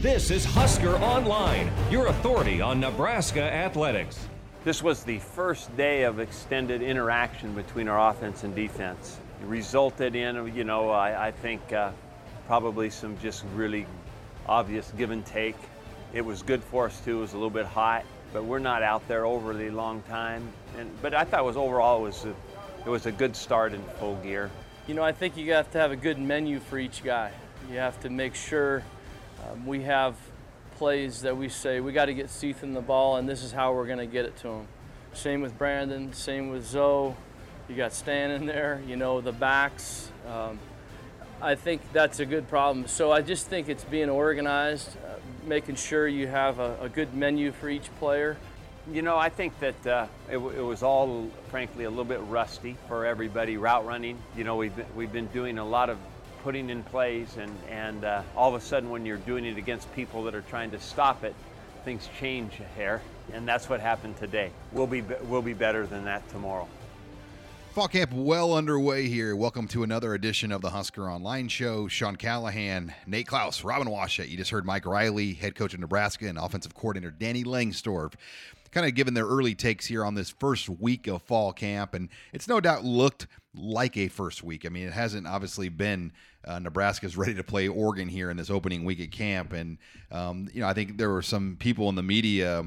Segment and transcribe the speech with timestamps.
[0.00, 4.28] This is Husker Online, your authority on Nebraska athletics.
[4.62, 9.18] This was the first day of extended interaction between our offense and defense.
[9.42, 11.90] It resulted in, you know, I, I think uh,
[12.46, 13.86] probably some just really
[14.46, 15.56] obvious give and take.
[16.12, 17.18] It was good for us too.
[17.18, 20.46] It was a little bit hot, but we're not out there overly long time.
[20.78, 22.34] And but I thought it was overall it was a,
[22.86, 24.48] it was a good start in full gear.
[24.86, 27.32] You know, I think you have to have a good menu for each guy.
[27.68, 28.84] You have to make sure
[29.50, 30.16] um, we have
[30.76, 33.72] plays that we say we got to get Cethan the ball, and this is how
[33.72, 34.68] we're going to get it to him.
[35.12, 36.12] Same with Brandon.
[36.12, 37.14] Same with Zoe.
[37.68, 38.80] You got Stan in there.
[38.86, 40.10] You know the backs.
[40.26, 40.58] Um,
[41.40, 42.86] I think that's a good problem.
[42.88, 47.14] So I just think it's being organized, uh, making sure you have a, a, good
[47.14, 48.36] menu for each player.
[48.90, 52.76] You know, I think that uh, it, it, was all, frankly, a little bit rusty
[52.88, 54.18] for everybody route running.
[54.36, 55.98] You know, we've been, we've been doing a lot of
[56.42, 59.92] putting in plays, and, and uh, all of a sudden, when you're doing it against
[59.94, 61.34] people that are trying to stop it,
[61.84, 63.00] things change here,
[63.32, 64.50] and that's what happened today.
[64.72, 66.68] We'll be, we'll be better than that tomorrow.
[67.72, 69.36] Fall camp well underway here.
[69.36, 71.86] Welcome to another edition of the Husker Online Show.
[71.86, 74.28] Sean Callahan, Nate Clouse, Robin Washut.
[74.28, 78.14] You just heard Mike Riley, head coach of Nebraska, and offensive coordinator Danny Langsdorf
[78.70, 81.94] kind of given their early takes here on this first week of fall camp.
[81.94, 84.66] And it's no doubt looked like a first week.
[84.66, 86.12] I mean, it hasn't obviously been
[86.44, 89.52] uh, Nebraska's ready to play Oregon here in this opening week at camp.
[89.52, 89.78] And,
[90.10, 92.64] um, you know, I think there were some people in the media.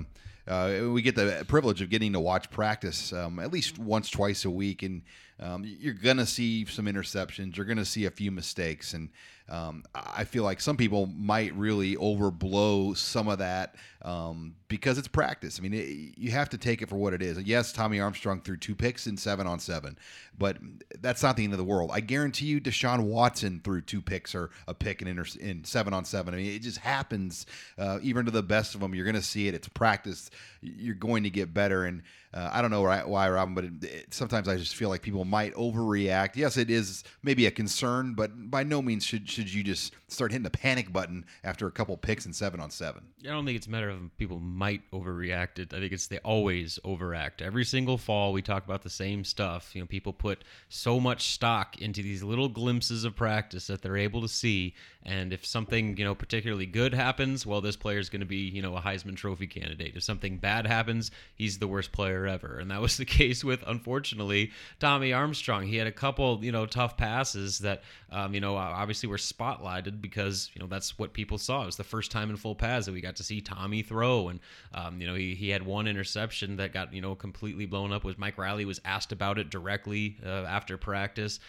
[0.48, 4.44] Uh, we get the privilege of getting to watch practice um, at least once, twice
[4.44, 5.04] a week, and
[5.42, 7.58] um, you're gonna see some interceptions.
[7.58, 9.10] You're gonna see a few mistakes, and
[9.52, 15.10] um, I feel like some people might really overblow some of that um, because it's
[15.10, 15.60] practice.
[15.60, 17.38] I mean, it, you have to take it for what it is.
[17.42, 19.98] Yes, Tommy Armstrong threw two picks in seven on seven,
[20.38, 20.58] but
[21.02, 21.92] that's not the end of the world.
[21.94, 25.94] I guarantee you, Deshaun Watson threw two picks or a pick in, inter- in seven
[25.94, 26.34] on seven.
[26.34, 27.46] I mean, it just happens.
[27.78, 29.54] Uh, even to the best of them, you're going to see it.
[29.54, 30.32] It's practice.
[30.62, 31.84] You're going to get better.
[31.84, 34.88] And uh, I don't know why, why Robin, but it, it, sometimes I just feel
[34.88, 36.36] like people might overreact.
[36.36, 40.32] Yes, it is maybe a concern, but by no means should should you just start
[40.32, 43.04] hitting the panic button after a couple picks and seven on seven.
[43.22, 45.60] I don't think it's a matter of people might overreact.
[45.60, 45.74] It.
[45.74, 47.42] I think it's they always overact.
[47.42, 49.76] Every single fall, we talk about the same stuff.
[49.76, 53.98] You know, people put so much stock into these little glimpses of practice that they're
[53.98, 58.10] able to see, and if something you know particularly good happens, well, this player is
[58.10, 59.98] going to be you know a Heisman Trophy candidate.
[59.98, 63.64] If something bad happens, he's the worst player ever, and that was the case with
[63.66, 65.64] unfortunately Tommy Armstrong.
[65.68, 70.02] He had a couple you know tough passes that um, you know obviously were spotlighted
[70.02, 71.64] because you know that's what people saw.
[71.64, 74.30] It was the first time in full pads that we got to see Tommy throw,
[74.30, 74.40] and
[74.74, 78.04] um, you know he, he had one interception that got you know completely blown up.
[78.04, 81.40] Was Mike Riley was asked about it directly uh, after practice,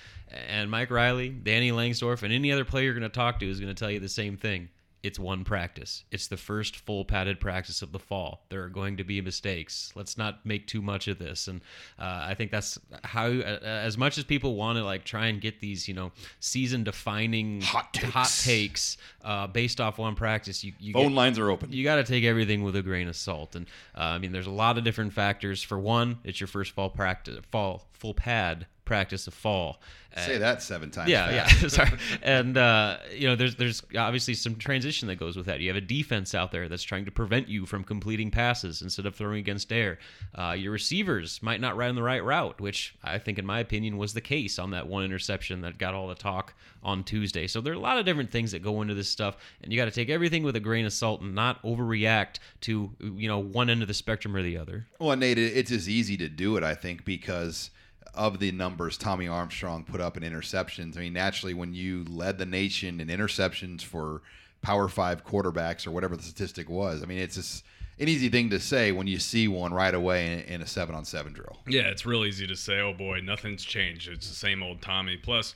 [0.49, 3.61] and Mike Riley, Danny Langsdorf, and any other player you're going to talk to is
[3.61, 4.69] going to tell you the same thing
[5.03, 6.05] it's one practice.
[6.13, 8.45] It's the first full padded practice of the fall.
[8.51, 9.93] There are going to be mistakes.
[9.97, 11.49] Let's not make too much of this.
[11.49, 11.61] And
[11.99, 15.41] uh, I think that's how, uh, as much as people want to like try and
[15.41, 20.63] get these, you know, season defining hot takes, hot takes uh, based off one practice,
[20.63, 21.73] you, you phone get, lines are open.
[21.73, 23.57] You got to take everything with a grain of salt.
[23.57, 25.63] And uh, I mean, there's a lot of different factors.
[25.63, 29.81] For one, it's your first fall practice, fall full pad practice of fall.
[30.19, 31.09] Say that seven times.
[31.09, 31.63] Yeah, fast.
[31.63, 31.69] yeah.
[31.87, 31.99] Sorry.
[32.23, 35.61] And uh, you know, there's there's obviously some transition that goes with that.
[35.61, 39.07] You have a defense out there that's trying to prevent you from completing passes instead
[39.07, 39.99] of throwing against air.
[40.35, 43.97] Uh, your receivers might not run the right route, which I think, in my opinion,
[43.97, 47.47] was the case on that one interception that got all the talk on Tuesday.
[47.47, 49.79] So there are a lot of different things that go into this stuff, and you
[49.79, 53.39] got to take everything with a grain of salt and not overreact to you know
[53.39, 54.87] one end of the spectrum or the other.
[54.99, 57.71] Well, Nate, it's as easy to do it, I think, because
[58.15, 60.97] of the numbers Tommy Armstrong put up in interceptions.
[60.97, 64.23] I mean, naturally, when you led the nation in interceptions for
[64.61, 67.65] Power Five quarterbacks or whatever the statistic was, I mean, it's just
[67.99, 70.95] an easy thing to say when you see one right away in, in a seven
[70.95, 71.59] on seven drill.
[71.67, 74.09] Yeah, it's real easy to say, oh boy, nothing's changed.
[74.09, 75.17] It's the same old Tommy.
[75.17, 75.55] Plus,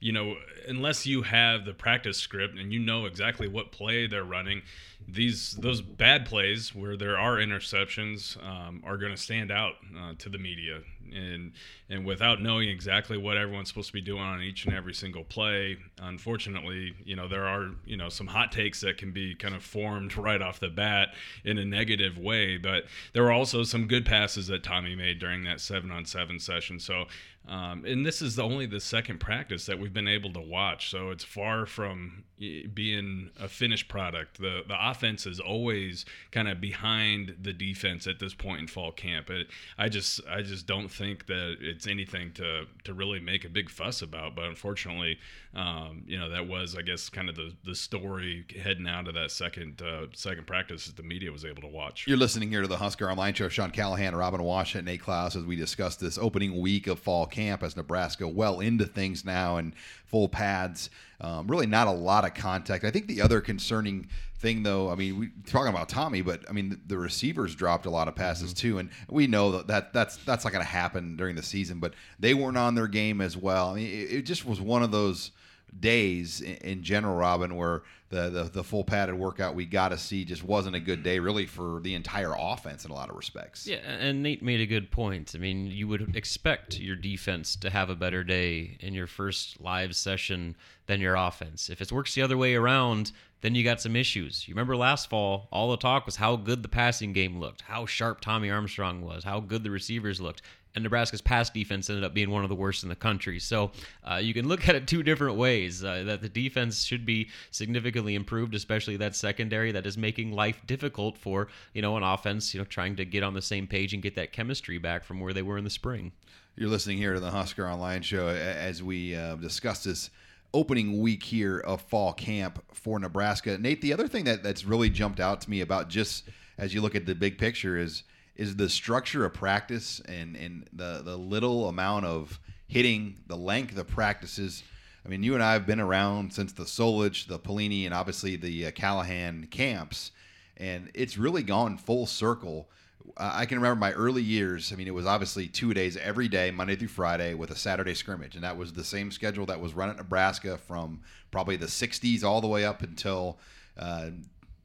[0.00, 0.36] you know,
[0.68, 4.62] unless you have the practice script and you know exactly what play they're running,
[5.06, 10.12] these those bad plays where there are interceptions um, are going to stand out uh,
[10.18, 10.80] to the media.
[11.14, 11.52] And
[11.90, 15.22] and without knowing exactly what everyone's supposed to be doing on each and every single
[15.22, 19.54] play unfortunately you know there are you know some hot takes that can be kind
[19.54, 21.08] of formed right off the bat
[21.44, 22.56] in a negative way.
[22.56, 26.40] But there were also some good passes that Tommy made during that 7 on 7
[26.40, 26.80] session.
[26.80, 27.04] So
[27.46, 30.88] um, and this is the, only the second practice that we've been able to watch,
[30.90, 34.38] so it's far from being a finished product.
[34.38, 38.92] the The offense is always kind of behind the defense at this point in fall
[38.92, 39.30] camp.
[39.30, 39.48] It,
[39.78, 43.70] I just I just don't think that it's anything to to really make a big
[43.70, 44.34] fuss about.
[44.34, 45.18] But unfortunately,
[45.54, 49.14] um, you know, that was I guess kind of the the story heading out of
[49.14, 52.06] that second uh, second practice that the media was able to watch.
[52.06, 53.48] You're listening here to the Husker Online Show.
[53.48, 57.26] Sean Callahan, Robin Wash, and Nate Clouse as we discuss this opening week of fall
[57.26, 59.74] camp as Nebraska well into things now and
[60.06, 60.90] full pads.
[61.20, 62.84] Um, really, not a lot of contact.
[62.84, 64.08] I think the other concerning
[64.44, 67.86] thing, though, I mean, we talking about Tommy, but I mean, the, the receivers dropped
[67.86, 68.68] a lot of passes Mm-hmm.
[68.68, 71.80] too, and we know that, that that's that's not going to happen during the season.
[71.80, 73.70] But they weren't on their game as well.
[73.70, 75.32] I mean, it, it just was one of those
[75.80, 79.98] days in, in general, Robin, where the, the the full padded workout we got to
[79.98, 83.16] see just wasn't a good day, really, for the entire offense in a lot of
[83.16, 83.66] respects.
[83.66, 85.32] Yeah, and Nate made a good point.
[85.34, 89.60] I mean, you would expect your defense to have a better day in your first
[89.60, 90.54] live session
[90.86, 91.70] than your offense.
[91.70, 93.10] If it works the other way around,
[93.44, 94.48] then you got some issues.
[94.48, 97.84] You remember last fall, all the talk was how good the passing game looked, how
[97.84, 100.40] sharp Tommy Armstrong was, how good the receivers looked.
[100.74, 103.38] And Nebraska's pass defense ended up being one of the worst in the country.
[103.38, 103.70] So
[104.02, 105.84] uh, you can look at it two different ways.
[105.84, 110.62] Uh, that the defense should be significantly improved, especially that secondary that is making life
[110.66, 112.54] difficult for you know an offense.
[112.54, 115.20] You know, trying to get on the same page and get that chemistry back from
[115.20, 116.12] where they were in the spring.
[116.56, 120.08] You're listening here to the Husker Online Show as we uh, discuss this
[120.54, 123.58] opening week here of fall camp for Nebraska.
[123.58, 126.80] Nate, the other thing that, that's really jumped out to me about just as you
[126.80, 128.04] look at the big picture is
[128.36, 133.78] is the structure of practice and, and the, the little amount of hitting, the length
[133.78, 134.64] of practices.
[135.04, 138.34] I mean, you and I have been around since the Solich, the Pelini, and obviously
[138.36, 140.10] the uh, Callahan camps,
[140.56, 142.68] and it's really gone full circle.
[143.16, 144.72] I can remember my early years.
[144.72, 147.94] I mean, it was obviously two days every day, Monday through Friday, with a Saturday
[147.94, 151.66] scrimmage, and that was the same schedule that was run at Nebraska from probably the
[151.66, 153.38] '60s all the way up until
[153.78, 154.10] uh,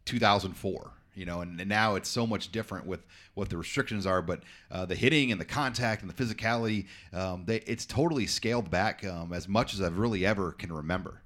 [0.06, 0.92] 2004.
[1.16, 3.02] You know, and, and now it's so much different with
[3.34, 7.44] what the restrictions are, but uh, the hitting and the contact and the physicality, um,
[7.46, 11.22] they, it's totally scaled back um, as much as I've really ever can remember.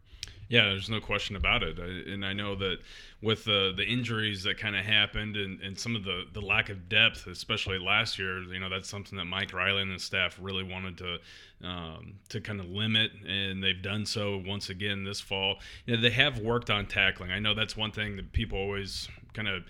[0.53, 1.79] Yeah, there's no question about it.
[1.79, 2.77] I, and I know that
[3.23, 6.69] with the the injuries that kind of happened and, and some of the, the lack
[6.69, 10.37] of depth, especially last year, you know, that's something that Mike Riley and the staff
[10.39, 11.17] really wanted to
[11.67, 15.55] um, to kind of limit, and they've done so once again this fall.
[15.87, 17.31] You know, they have worked on tackling.
[17.31, 19.63] I know that's one thing that people always kind of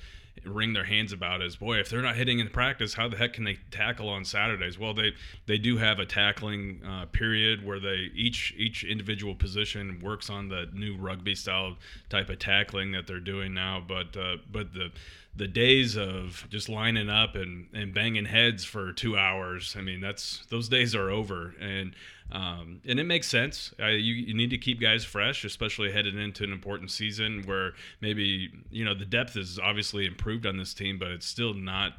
[0.46, 3.34] wring their hands about is boy if they're not hitting in practice how the heck
[3.34, 4.78] can they tackle on saturdays?
[4.78, 5.14] Well they
[5.46, 10.50] they do have a tackling uh, period where they each each individual position works on
[10.50, 11.78] the new rugby style
[12.10, 13.84] type of tackling that they're doing now.
[13.86, 14.92] But uh, but the
[15.36, 20.00] the days of just lining up and, and banging heads for two hours, I mean,
[20.00, 21.96] that's those days are over, and
[22.32, 23.74] um, and it makes sense.
[23.80, 28.50] You, you need to keep guys fresh, especially headed into an important season where maybe
[28.70, 31.94] you know the depth is obviously improved on this team, but it's still not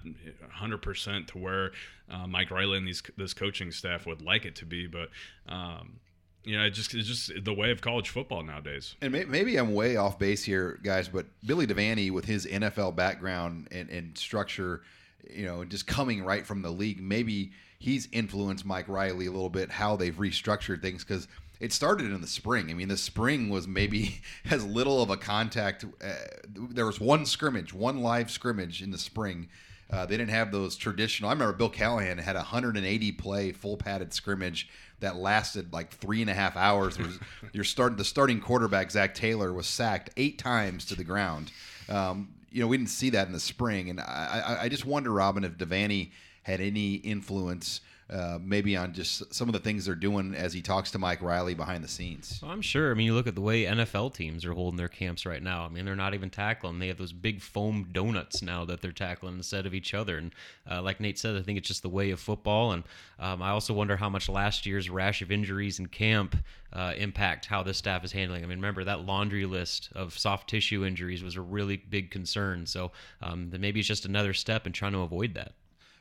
[0.61, 1.73] 100% to where
[2.11, 4.87] uh, Mike Riley and these this coaching staff would like it to be.
[4.87, 5.09] But
[5.49, 6.01] um,
[6.45, 8.97] you know, it just it's just the way of college football nowadays.
[9.01, 12.95] And may, maybe I'm way off base here, guys, but Billy Devaney, with his NFL
[12.97, 14.83] background and, and structure,
[15.31, 19.51] you know, just coming right from the league, maybe he's influenced Mike Riley a little
[19.51, 21.29] bit how they've restructured things because
[21.61, 22.71] it started in the spring.
[22.71, 24.21] I mean, the spring was maybe
[24.51, 25.85] as little of a contact.
[26.03, 26.13] Uh,
[26.49, 29.49] there was one scrimmage, one live scrimmage in the spring.
[29.91, 31.31] Uh, they didn't have those traditional.
[31.31, 34.69] I remember Bill Callahan had a 180 play full padded scrimmage
[35.01, 36.99] that lasted like three and a half hours.
[37.53, 41.53] You're starting the starting quarterback Zac Taylor was sacked eight times to the ground.
[41.89, 44.87] Um, you know, we didn't see that in the spring, and I, I, I just
[44.87, 46.11] wonder, Robin, if Devaney
[46.45, 47.81] had any influence.
[48.11, 51.23] Uh, maybe on just some of the things they're doing as he talks to Mike
[51.23, 52.39] Riley behind the scenes.
[52.43, 52.91] Well, I'm sure.
[52.91, 55.65] I mean, you look at the way NFL teams are holding their camps right now.
[55.65, 56.79] I mean, they're not even tackling.
[56.79, 60.19] They have those big foam donuts now that they're tackling instead of each other.
[60.19, 60.33] And
[60.71, 62.73] uh, like Nate said, I think it's just the way of football.
[62.73, 62.85] And
[63.19, 66.37] um, I also wonder how much last year's rash of injuries in camp
[66.75, 68.43] uh, impact how this staff is handling.
[68.43, 72.67] I mean, remember that laundry list of soft tissue injuries was a really big concern.
[72.67, 72.93] So
[73.23, 75.53] um, then maybe it's just another step in trying to avoid that.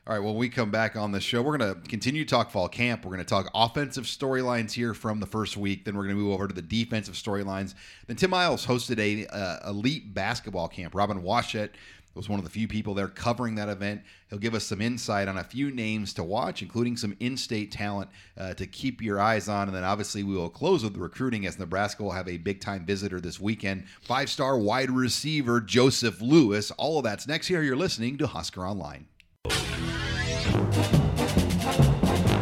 [0.06, 2.52] All right, when we come back on the show, we're going to continue to talk
[2.52, 3.06] fall camp.
[3.06, 5.86] We're going to talk offensive storylines here from the first week.
[5.86, 7.74] Then we're going to move over to the defensive storylines.
[8.08, 10.94] Then Tim Miles hosted a uh, elite basketball camp.
[10.94, 11.70] Robin Washut
[12.16, 14.02] was one of the few people there covering that event.
[14.30, 18.10] He'll give us some insight on a few names to watch, including some in-state talent
[18.38, 19.70] uh, to keep your eyes on.
[19.70, 22.86] And then obviously we will close with the recruiting as Nebraska will have a big-time
[22.86, 23.86] visitor this weekend.
[24.02, 26.72] Five-star wide receiver Joseph Lewis.
[26.72, 27.64] All of that's next here.
[27.64, 29.08] You're listening to Husker Online.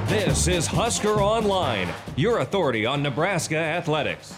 [0.08, 4.36] This is Husker Online, your authority on Nebraska athletics.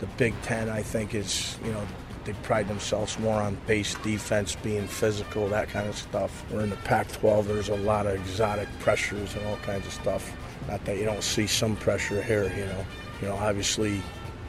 [0.00, 1.86] the Big Ten, I think, is you know
[2.24, 6.44] they pride themselves more on base defense, being physical, that kind of stuff.
[6.50, 7.46] We're in the Pac-12.
[7.46, 10.36] There's a lot of exotic pressures and all kinds of stuff.
[10.68, 12.86] Not that you don't see some pressure here, you know.
[13.20, 14.02] You know, obviously,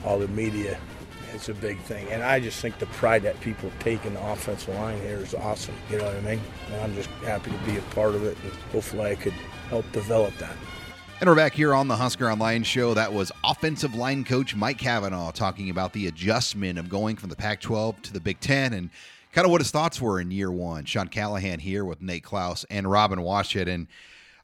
[0.05, 0.79] all the media
[1.33, 2.07] it's a big thing.
[2.09, 5.33] And I just think the pride that people take in the offensive line here is
[5.33, 5.75] awesome.
[5.89, 6.41] You know what I mean?
[6.71, 9.33] And I'm just happy to be a part of it, and hopefully I could
[9.69, 10.55] help develop that.
[11.19, 12.93] And we're back here on the Husker Online show.
[12.93, 17.35] That was offensive line coach Mike Cavanaugh talking about the adjustment of going from the
[17.35, 18.89] Pac 12 to the Big Ten and
[19.31, 20.85] kind of what his thoughts were in year one.
[20.85, 23.67] Sean Callahan here with Nate Clouse and Robin Washut.
[23.67, 23.87] And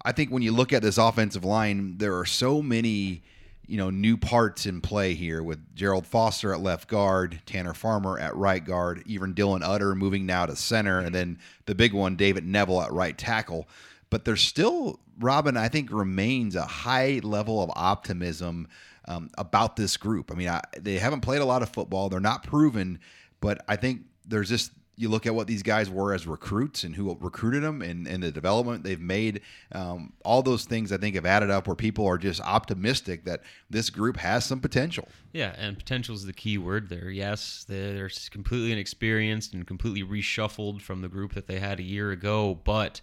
[0.05, 3.23] I think when you look at this offensive line, there are so many
[3.69, 8.17] you know new parts in play here with Gerald Foster at left guard, Tanner Farmer
[8.17, 12.15] at right guard, even Dylan Utter moving now to center, and then the big one
[12.15, 13.69] David Knevel at right tackle.
[14.09, 18.67] But there's still Robin, I think, remains a high level of optimism
[19.05, 20.31] um, about this group.
[20.31, 22.99] I mean, I, they haven't played a lot of football; they're not proven,
[23.39, 26.93] but I think there's just you look at what these guys were as recruits and
[26.93, 29.39] who recruited them and, and the development they've made.
[29.71, 33.41] Um, all those things I think have added up where people are just optimistic that
[33.69, 35.07] this group has some potential.
[35.31, 37.09] Yeah, and potential is the key word there.
[37.09, 42.11] Yes, they're completely inexperienced and completely reshuffled from the group that they had a year
[42.11, 42.99] ago, but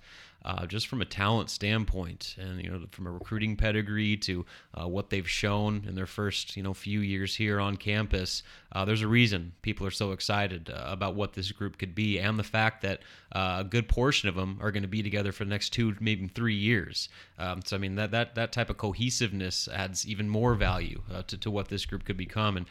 [0.47, 4.87] uh, just from a talent standpoint, and you know, from a recruiting pedigree to uh,
[4.87, 8.45] what they've shown in their first you know few years here on campus.
[8.77, 12.19] Uh, there's a reason people are so excited uh, about what this group could be,
[12.19, 13.01] and the fact that
[13.33, 15.97] uh, a good portion of them are going to be together for the next two,
[16.01, 17.09] maybe three years.
[17.39, 21.23] Um, so I mean that that that type of cohesiveness adds even more value uh,
[21.23, 22.57] to to what this group could become.
[22.57, 22.67] And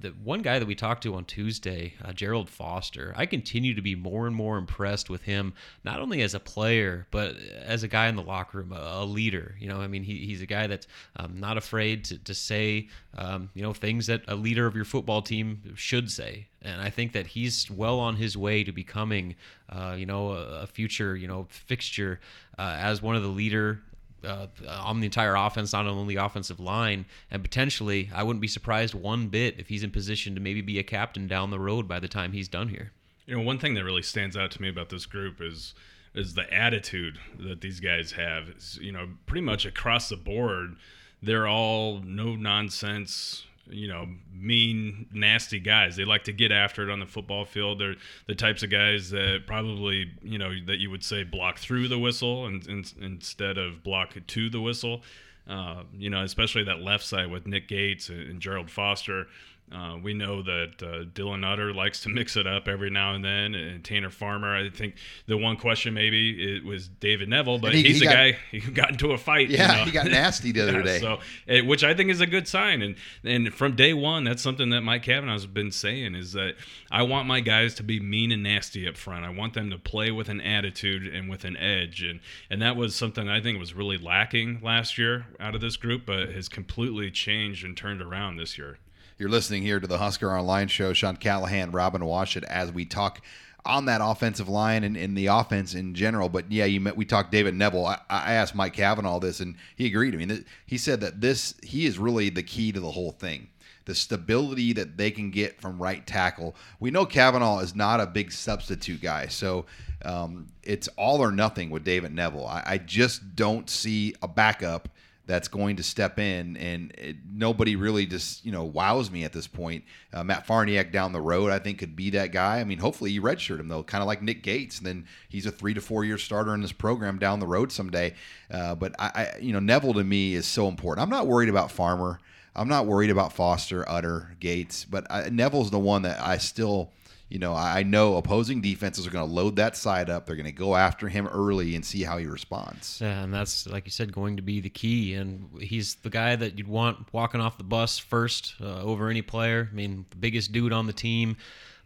[0.00, 3.94] the one guy that we talked to on Tuesday, Gerald Foster, I continue to be
[3.94, 5.54] more and more impressed with him,
[5.84, 9.02] not only as a player player, but as a guy in the locker room, a,
[9.02, 9.54] a leader.
[9.58, 12.88] You know, I mean, he, he's a guy that's um, not afraid to, to say,
[13.16, 16.46] um, you know, things that a leader of your football team should say.
[16.62, 19.36] And I think that he's well on his way to becoming,
[19.68, 22.20] uh, you know, a, a, future, you know, fixture
[22.58, 23.80] uh, as one of the leader
[24.24, 28.48] uh, on the entire offense, not only the offensive line, and potentially, I wouldn't be
[28.48, 31.86] surprised one bit if he's in position to maybe be a captain down the road
[31.86, 32.92] by the time he's done here.
[33.26, 35.74] You know, one thing that really stands out to me about this group is
[36.14, 38.48] is the attitude that these guys have.
[38.48, 40.76] It's, you know, pretty much across the board,
[41.22, 45.96] they're all no nonsense, you know, mean, nasty guys.
[45.96, 47.80] They like to get after it on the football field.
[47.80, 47.96] They're
[48.26, 51.98] the types of guys that probably, you know, that you would say block through the
[51.98, 55.02] whistle and, and instead of block to the whistle.
[55.48, 59.28] Uh, you know, especially that left side with Nick Gates and, and Gerald Foster.
[59.72, 63.24] Uh, we know that uh, Dylan Utter likes to mix it up every now and
[63.24, 64.54] then, and Tanner Farmer.
[64.54, 64.94] I think
[65.26, 68.32] the one question maybe it was David Knevel, but he, he's he the got, guy
[68.58, 69.50] who got into a fight.
[69.50, 69.84] Yeah, you know?
[69.86, 71.00] he got nasty the other yeah, day.
[71.00, 71.18] So,
[71.66, 72.80] which I think is a good sign.
[72.80, 72.94] And
[73.24, 76.54] and from day one, that's something that Mike Cavanaugh's been saying is that
[76.92, 79.24] I want my guys to be mean and nasty up front.
[79.24, 82.76] I want them to play with an attitude and with an edge, and and that
[82.76, 86.48] was something I think was really lacking last year out of this group, but has
[86.48, 88.78] completely changed and turned around this year.
[89.18, 90.92] You're listening here to the Husker Online Show.
[90.92, 93.22] Sean Callahan, Robin Washut, as we talk
[93.64, 96.28] on that offensive line and in the offense in general.
[96.28, 97.86] But yeah, you met, we talked David Knevel.
[97.86, 100.12] I, I, asked Mike Cavanaugh this, and he agreed.
[100.12, 103.48] I mean, he said that this he is really the key to the whole thing.
[103.86, 106.54] The stability that they can get from right tackle.
[106.78, 109.64] We know Cavanaugh is not a big substitute guy, so
[110.04, 112.46] um, it's all or nothing with David Knevel.
[112.46, 114.90] I, I just don't see a backup
[115.26, 119.32] that's going to step in, and it, nobody really just you know wows me at
[119.32, 119.84] this point.
[120.12, 122.60] Uh, Matt Farniok down the road, I think, could be that guy.
[122.60, 125.46] I mean, hopefully you redshirt him though, kind of like Nick Gates, and then he's
[125.46, 128.14] a three to four year starter in this program down the road someday.
[128.50, 131.02] Uh, but I, I, you know, Knevel to me is so important.
[131.02, 132.20] I'm not worried about Farmer.
[132.54, 136.92] I'm not worried about Foster, Utter, Gates, but I, Knevel's the one that I still
[137.28, 140.26] you know, I know opposing defenses are going to load that side up.
[140.26, 143.00] They're going to go after him early and see how he responds.
[143.00, 145.14] Yeah, and that's like you said, going to be the key.
[145.14, 149.22] And he's the guy that you'd want walking off the bus first uh, over any
[149.22, 149.68] player.
[149.70, 151.36] I mean, the biggest dude on the team.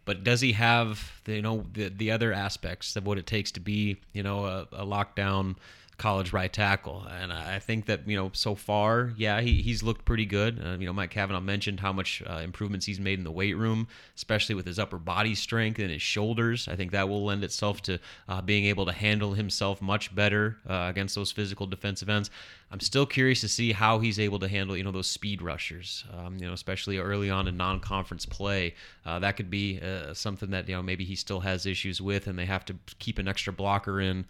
[0.03, 3.51] But does he have the, you know the the other aspects of what it takes
[3.53, 5.55] to be you know a, a lockdown
[6.01, 7.05] college right tackle.
[7.21, 10.59] And I think that, you know, so far, yeah, he, he's looked pretty good.
[10.59, 13.55] Uh, you know, Mike Cavanaugh mentioned how much uh, improvements he's made in the weight
[13.55, 16.67] room, especially with his upper body strength and his shoulders.
[16.67, 20.57] I think that will lend itself to uh, being able to handle himself much better
[20.67, 22.31] uh, against those physical defensive ends.
[22.71, 26.03] I'm still curious to see how he's able to handle, you know, those speed rushers,
[26.17, 28.73] um, you know, especially early on in non-conference play.
[29.05, 32.25] Uh, that could be uh, something that, you know, maybe he still has issues with
[32.25, 34.25] and they have to keep an extra blocker in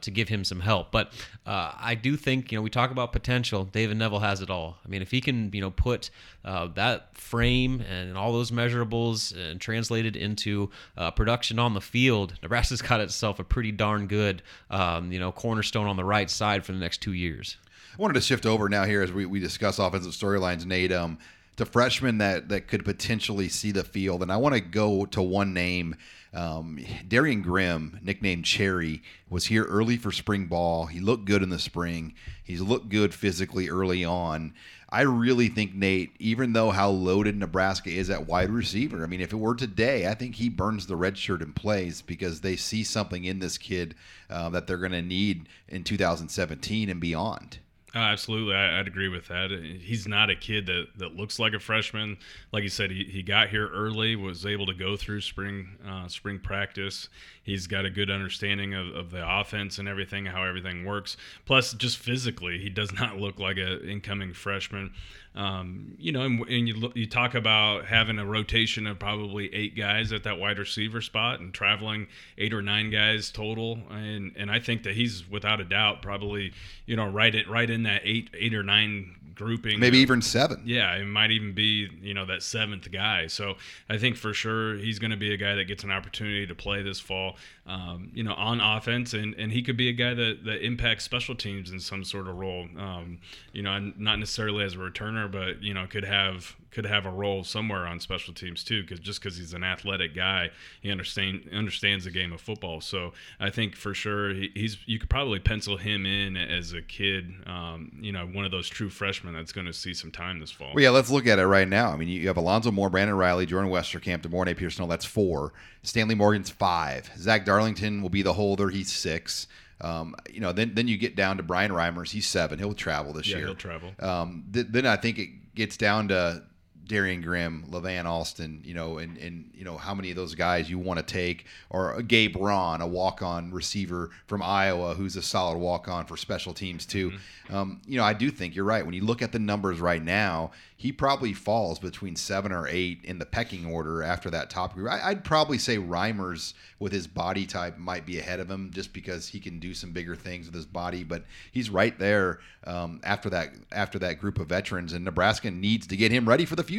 [0.00, 0.90] to give him some help.
[0.90, 3.64] But But uh, I do think, you know, we talk about potential.
[3.64, 4.78] David Knevel has it all.
[4.84, 6.10] I mean, if he can, you know, put
[6.44, 11.80] uh, that frame and all those measurables and translate it into uh, production on the
[11.80, 16.30] field, Nebraska's got itself a pretty darn good, um, you know, cornerstone on the right
[16.30, 17.56] side for the next two years.
[17.92, 20.92] I wanted to shift over now here as we, we discuss offensive storylines, Nate.
[20.92, 21.18] Um,
[21.56, 25.20] to freshmen that that could potentially see the field, and I want to go to
[25.22, 25.96] one name.
[26.34, 30.86] Um, Derrion Grim, nicknamed Cherry, was here early for spring ball.
[30.86, 32.14] He looked good in the spring.
[32.42, 34.54] He's looked good physically early on.
[34.88, 39.20] I really think Nate, even though how loaded Nebraska is at wide receiver, I mean,
[39.20, 42.56] if it were today, I think he burns the red shirt and plays because they
[42.56, 43.94] see something in this kid
[44.30, 47.58] uh, that they're going to need in 2017 and beyond.
[47.94, 49.50] Uh, absolutely, I, would agree with that.
[49.50, 52.16] He's not a kid that, that looks like a freshman.
[52.50, 56.08] Like you said, he, he got here early, was able to go through spring uh,
[56.08, 57.10] spring practice.
[57.42, 61.18] He's got a good understanding of, of the offense and everything, how everything works.
[61.44, 64.94] Plus, just physically, he does not look like an incoming freshman.
[65.34, 69.52] Um, you know, and, and you look, you talk about having a rotation of probably
[69.54, 74.32] eight guys at that wide receiver spot and traveling eight or nine guys total, and
[74.36, 76.52] and I think that he's without a doubt probably
[76.84, 79.80] you know right it right in that eight eight or nine grouping.
[79.80, 80.62] Maybe even seven.
[80.64, 83.26] Yeah, it might even be you know that seventh guy.
[83.26, 83.54] So
[83.88, 86.54] I think for sure he's going to be a guy that gets an opportunity to
[86.54, 87.36] play this fall.
[87.64, 91.04] Um, you know, on offense, and, and he could be a guy that, that impacts
[91.04, 92.66] special teams in some sort of role.
[92.76, 93.20] Um,
[93.52, 97.10] you know, not necessarily as a returner, but you know, could have could have a
[97.10, 98.82] role somewhere on special teams too.
[98.82, 100.50] Because just because he's an athletic guy,
[100.80, 102.80] he understand understands the game of football.
[102.80, 106.82] So I think for sure he, he's you could probably pencil him in as a
[106.82, 107.32] kid.
[107.46, 110.50] Um, you know, one of those true freshmen that's going to see some time this
[110.50, 110.72] fall.
[110.74, 111.90] Well, yeah, let's look at it right now.
[111.90, 114.88] I mean, you have Alonzo Moore, Brandon Reilly, Jordan Westerkamp, De'Mornay Pierson.
[114.88, 115.52] That's four.
[115.82, 117.10] Stanley Morgan's five.
[117.18, 118.70] Zach Darlington will be the holder.
[118.70, 119.46] He's six.
[119.80, 122.10] Um, you know, then then you get down to Bryan Reimers.
[122.12, 122.58] He's seven.
[122.58, 123.46] He'll travel this yeah, year.
[123.46, 123.90] He'll travel.
[123.98, 126.44] Um, th- then I think it gets down to
[126.86, 130.68] Derrion Grim, Levan Alston, you know, and, and you know how many of those guys
[130.68, 135.58] you want to take, or Gabe Ron, a walk-on receiver from Iowa, who's a solid
[135.58, 137.10] walk-on for special teams too.
[137.10, 137.54] Mm-hmm.
[137.54, 138.84] Um, you know, I do think you're right.
[138.84, 143.04] When you look at the numbers right now, he probably falls between seven or eight
[143.04, 144.90] in the pecking order after that top group.
[144.90, 148.92] I, would probably say Reimers with his body type might be ahead of him just
[148.92, 153.00] because he can do some bigger things with his body, but he's right there um,
[153.04, 156.56] after that after that group of veterans, and Nebraska needs to get him ready for
[156.56, 156.71] the future.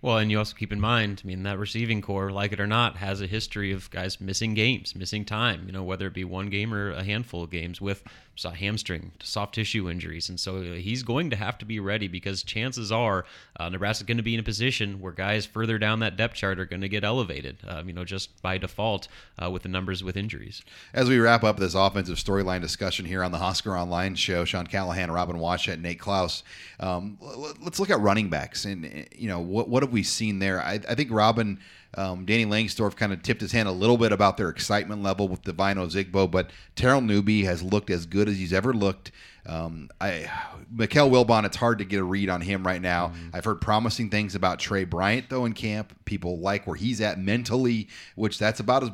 [0.00, 2.68] Well, and you also keep in mind, I mean, that receiving corps, like it or
[2.68, 6.24] not, has a history of guys missing games, missing time, you know, whether it be
[6.24, 8.04] one game or a handful of games with
[8.44, 10.28] a hamstring, soft tissue injuries.
[10.28, 13.24] And so he's going to have to be ready because chances are
[13.58, 16.58] uh, Nebraska's going to be in a position where guys further down that depth chart
[16.60, 19.08] are going to get elevated, um, you know, just by default
[19.42, 20.62] uh, with the numbers with injuries.
[20.92, 24.66] As we wrap up this offensive storyline discussion here on the Husker Online show, Sean
[24.66, 26.42] Callahan, Robin Washut, Nate Clouse,
[26.80, 27.18] um,
[27.60, 28.64] let's look at running backs.
[28.64, 30.62] And, you know, what, what have we seen there?
[30.62, 31.58] I, I think Robin.
[31.94, 35.26] Um, Danny Langsdorf kind of tipped his hand a little bit about their excitement level
[35.26, 39.10] with the Devine Ozigbo, but Terrell Newby has looked as good as he's ever looked.
[39.46, 40.30] Um, I
[40.74, 43.08] Mikale Wilbon, it's hard to get a read on him right now.
[43.08, 43.28] Mm-hmm.
[43.32, 45.94] I've heard promising things about Tre Bryant though in camp.
[46.04, 48.90] People like where he's at mentally, which that's about as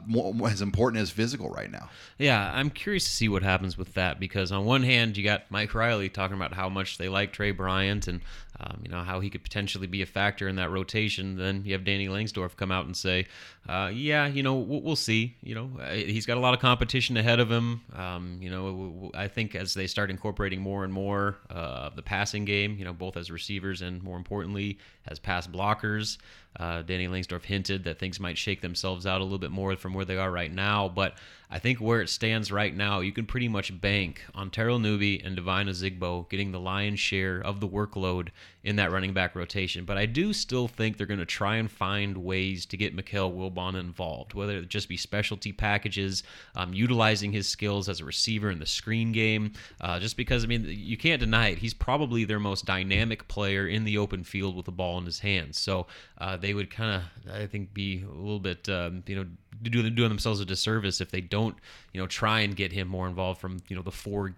[0.47, 1.91] as important as physical right now.
[2.19, 5.51] Yeah, I'm curious to see what happens with that because on one hand you got
[5.51, 8.21] Mike Riley talking about how much they like Trey Bryant and
[8.61, 11.37] um, you know how he could potentially be a factor in that rotation.
[11.37, 13.27] Then you have Danny Langsdorf come out and say,
[13.69, 15.35] uh, "Yeah, you know we'll, we'll, see.
[15.43, 17.81] You know he's got a lot of competition ahead of him.
[17.95, 22.03] Um, you know I think as they start incorporating more and more uh, of the
[22.03, 26.19] passing game, you know both as receivers and more importantly as pass blockers."
[26.57, 29.93] Uh, Danny Langsdorf hinted that things might shake themselves out a little bit more from
[29.93, 31.19] where they are right now, but
[31.51, 35.21] I think where it stands right now, you can pretty much bank on Terrell Newby
[35.23, 38.29] and Devine Ozigbo getting the lion's share of the workload
[38.63, 39.85] in that running back rotation.
[39.85, 43.33] But I do still think they're going to try and find ways to get Mikale
[43.33, 46.23] Wilbon involved, whether it just be specialty packages,
[46.55, 49.53] um, utilizing his skills as a receiver in the screen game.
[49.81, 51.59] Uh, just because, I mean, you can't deny it.
[51.59, 55.19] He's probably their most dynamic player in the open field with the ball in his
[55.19, 55.59] hands.
[55.59, 55.87] So
[56.19, 59.27] uh, they would kind of, I think, be a little bit, um, you know,
[59.63, 61.57] doing themselves a disservice if they don't,
[61.93, 64.35] you know, try and get him more involved from, you know, the four,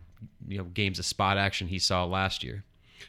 [0.49, 2.65] you know, games of spot action he saw last year.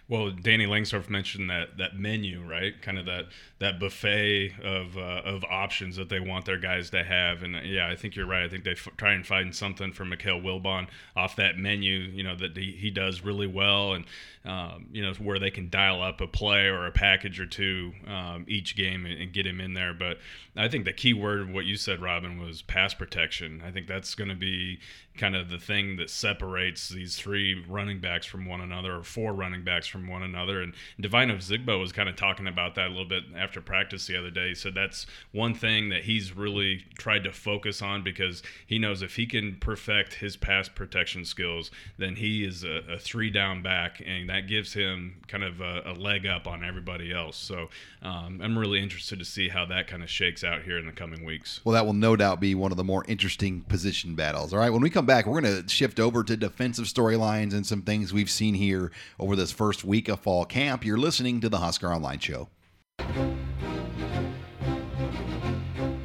[0.09, 2.81] Well, Danny Langsdorf mentioned that that menu, right?
[2.81, 3.25] Kind of that
[3.59, 7.59] that buffet of uh, of options that they want their guys to have, and uh,
[7.59, 8.43] yeah, I think you're right.
[8.43, 12.23] I think they f- try and find something for Mikale Wilbon off that menu, you
[12.23, 14.05] know, that he, he does really well, and
[14.45, 17.91] um, you know where they can dial up a play or a package or two
[18.07, 19.93] um, each game and, and, get him in there.
[19.93, 20.19] But
[20.55, 23.61] I think the key word, of what you said, Robin, was pass protection.
[23.65, 24.79] I think that's going to be
[25.17, 29.33] kind of the thing that separates these three running backs from one another, or four
[29.33, 30.61] running backs from one another.
[30.61, 34.17] And Devine Ozigbo was kind of talking about that a little bit after practice the
[34.17, 34.53] other day.
[34.53, 39.15] So that's one thing that he's really tried to focus on because he knows if
[39.15, 44.01] he can perfect his pass protection skills, then he is a, a three down back,
[44.05, 47.37] and that gives him kind of a, a leg up on everybody else.
[47.37, 47.69] So
[48.01, 50.91] um, I'm really interested to see how that kind of shakes out here in the
[50.91, 51.61] coming weeks.
[51.63, 54.53] Well, that will no doubt be one of the more interesting position battles.
[54.53, 57.65] All right, when we come back, we're going to shift over to defensive storylines and
[57.65, 60.85] some things we've seen here over this first week of fall camp.
[60.85, 62.49] You're listening to the Husker Online Show.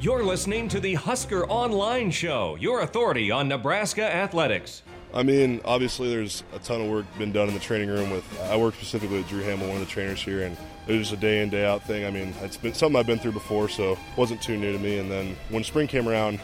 [0.01, 4.83] You're listening to the Husker Online Show, your authority on Nebraska athletics.
[5.13, 8.11] I mean, obviously, there's a ton of work been done in the training room.
[8.11, 11.09] With I work specifically with Drew Hamill, one of the trainers here, and it was
[11.09, 12.07] just a day in day out thing.
[12.07, 14.79] I mean, it's been something I've been through before, so it wasn't too new to
[14.79, 14.99] me.
[14.99, 16.41] And then when spring came around,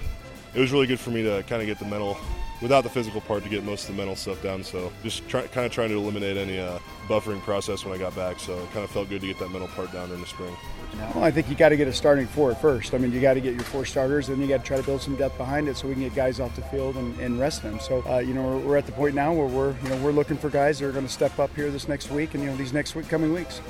[0.54, 2.18] it was really good for me to kind of get the mental
[2.60, 4.64] without the physical part to get most of the mental stuff down.
[4.64, 8.14] So just try, kind of trying to eliminate any uh, buffering process when I got
[8.16, 8.40] back.
[8.40, 10.54] So it kind of felt good to get that mental part down in the spring.
[11.14, 12.94] Well, I think you got to get a starting four first.
[12.94, 14.76] I mean, you got to get your four starters, and then you got to try
[14.76, 17.18] to build some depth behind it so we can get guys off the field and,
[17.20, 17.78] and rest them.
[17.78, 20.12] So, uh, you know, we're, we're, at the point now where we're, you know, we're
[20.12, 22.50] looking for guys that are going to step up here this next week and you
[22.50, 23.60] know these next week, coming weeks.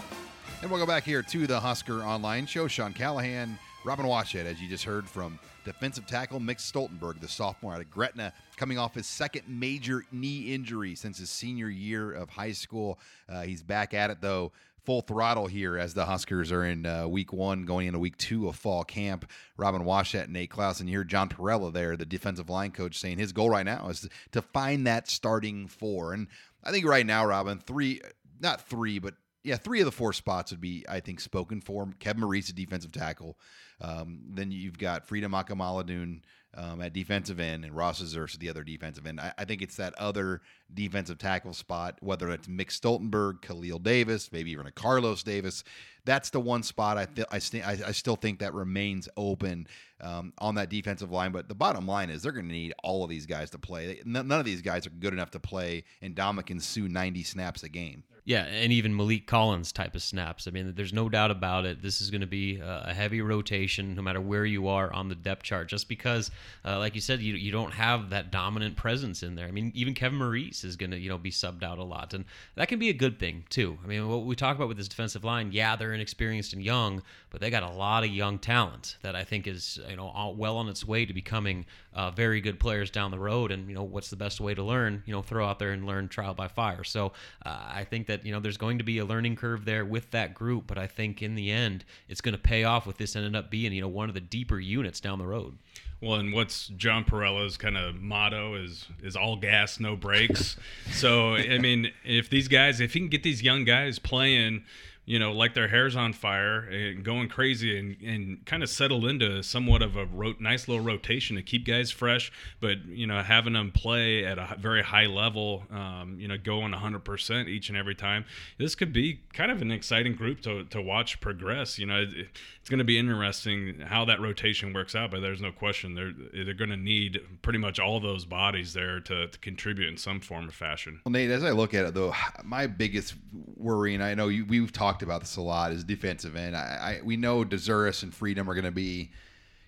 [0.63, 2.67] And we'll go back here to the Husker Online Show.
[2.67, 7.75] Sean Callahan, Robin Washut, as you just heard from defensive tackle Mick Stoltenberg, the sophomore
[7.75, 12.31] out of Gretna, coming off his second major knee injury since his senior year of
[12.31, 12.99] high school.
[13.29, 14.51] Uh, he's back at it, though,
[14.87, 18.49] full throttle here as the Huskers are in uh, week one, going into week two
[18.49, 19.31] of fall camp.
[19.59, 22.99] Robin Washut and Nate Clouse, and you hear John Parrella there, the defensive line coach,
[22.99, 26.15] saying his goal right now is to find that starting four.
[26.15, 26.29] And
[26.65, 28.01] I think right now, Robin, three,
[28.41, 29.15] not three, but
[29.49, 31.89] yeah, three of the four spots would be, I think, spoken for.
[32.01, 33.39] Kevin Maurice, defensive tackle.
[33.81, 36.21] Um, then you've got Freedom Akinmoladun
[36.57, 39.21] um, at defensive end and Ross Dzuris the other defensive end.
[39.21, 40.41] I, I, think it's that other
[40.73, 45.63] defensive tackle spot, whether it's Mick Stoltenberg, Khalil Davis, maybe even a Carlos Davis.
[46.05, 49.67] That's the one spot I th- I, st- I, I, still think that remains open
[50.01, 51.33] um, on that defensive line.
[51.33, 54.01] But the bottom line is they're going to need all of these guys to play.
[54.07, 57.69] None of these guys are good enough to play and Ndamukong Suh 90 snaps a
[57.69, 58.05] game.
[58.29, 60.47] Yeah, and even Maliek Collins type of snaps.
[60.47, 61.81] I mean, there's no doubt about it.
[61.81, 65.15] This is going to be a heavy rotation, no matter where you are on the
[65.15, 65.67] depth chart.
[65.67, 66.31] Just because,
[66.65, 69.47] uh, like you said, you you don't have that dominant presence in there.
[69.47, 72.15] I mean, even Kevin Maurice is going to you know be subbed out a lot,
[72.15, 72.25] and
[72.55, 73.79] that can be a good thing too.
[73.85, 77.03] I mean, what we talk about with this defensive line, yeah, they're inexperienced and young,
[77.31, 80.57] but they got a lot of young talent that I think is you know well
[80.57, 83.51] on its way to becoming uh, very good players down the road.
[83.51, 85.03] And you know, what's the best way to learn?
[85.07, 86.85] You know, throw out there and learn trial by fire.
[86.85, 87.13] So
[87.45, 90.11] uh, I think that you know there's going to be a learning curve there with
[90.13, 93.17] that group, but I think in the end it's going to pay off with this
[93.17, 95.59] ended up being you know one of the deeper units down the road.
[96.01, 100.57] Well, and what's John Parrella's kind of motto is is all gas, no brakes.
[100.93, 104.63] so I mean, if these guys, if he can get these young guys playing
[105.09, 109.07] you know, like their hair's on fire and going crazy and, and kind of settled
[109.07, 113.23] into somewhat of a ro- nice little rotation to keep guys fresh, but, you know,
[113.23, 117.79] having them play at a very high level, um, you know, going 100% each and
[117.79, 118.27] every time.
[118.59, 121.79] This could be kind of an exciting group to, to watch progress.
[121.79, 122.29] You know, it,
[122.61, 126.13] it's going to be interesting how that rotation works out, but there's no question they're,
[126.45, 130.21] they're going to need pretty much all those bodies there to, to contribute in some
[130.21, 131.01] form or fashion.
[131.07, 132.13] Well, Nate, as I look at it, though,
[132.45, 133.15] my biggest
[133.57, 136.57] worry, and I know you, we've talked talked about this a lot is defensive end.
[136.57, 139.13] I, I we know Dzuris and Freedom are going to be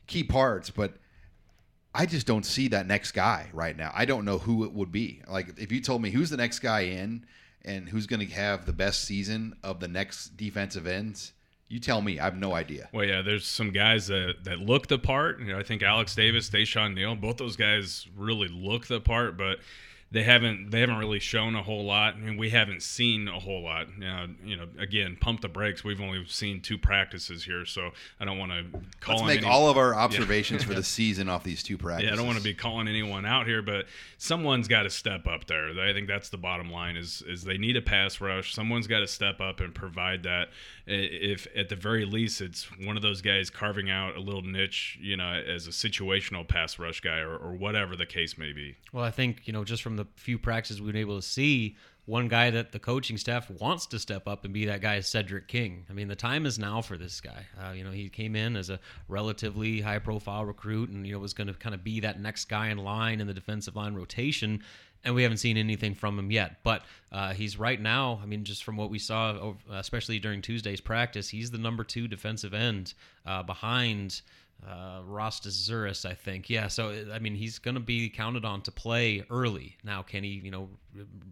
[0.07, 0.95] key parts, but
[1.95, 3.93] I just don't see that next guy right now.
[3.95, 5.23] I don't know who it would be.
[5.29, 7.27] Like if you told me who's the next guy in
[7.65, 11.33] and who's going to have the best season of the next defensive ends,
[11.69, 12.19] you tell me.
[12.19, 12.89] I have no idea.
[12.93, 15.39] Well, yeah, there's some guys that, that look the part.
[15.39, 19.37] You know, I think Alex Davis, DaiShon Neal, both those guys really look the part,
[19.39, 19.61] but
[20.13, 23.63] they haven't they haven't really shown a whole lot, and we haven't seen a whole
[23.63, 23.87] lot.
[23.87, 25.85] Uh, you know, again, pump the brakes.
[25.85, 29.17] We've only seen two practices here, so I don't want to call.
[29.17, 30.69] Let's make any, all of our observations yeah.
[30.69, 32.09] for the season off these two practices.
[32.09, 33.87] Yeah, I don't want to be calling anyone out here, but
[34.19, 35.69] someone's got to step up there.
[35.81, 36.97] I think that's the bottom line.
[36.97, 38.53] Is is they need a pass rush.
[38.53, 40.49] Someone's got to step up and provide that.
[40.87, 44.99] If at the very least it's one of those guys carving out a little niche,
[45.01, 48.77] you know, as a situational pass rush guy or, or whatever the case may be.
[48.93, 51.77] Well, I think you know just from the few practices we've been able to see,
[52.07, 55.07] one guy that the coaching staff wants to step up and be that guy is
[55.07, 55.85] Cedric King.
[55.89, 57.47] I mean, the time is now for this guy.
[57.63, 61.35] Uh, you know, he came in as a relatively high-profile recruit, and you know was
[61.35, 64.63] going to kind of be that next guy in line in the defensive line rotation.
[65.05, 66.63] And we haven't seen anything from him yet.
[66.63, 68.21] But uh, he's right now.
[68.23, 72.07] I mean, just from what we saw, especially during Tuesday's practice, he's the number two
[72.07, 72.93] defensive end
[73.25, 74.21] uh, behind
[74.67, 76.51] uh, Ross Dzuris, I think.
[76.51, 79.77] Yeah, so I mean, he's going to be counted on to play early.
[79.85, 80.69] Now, can he, you know,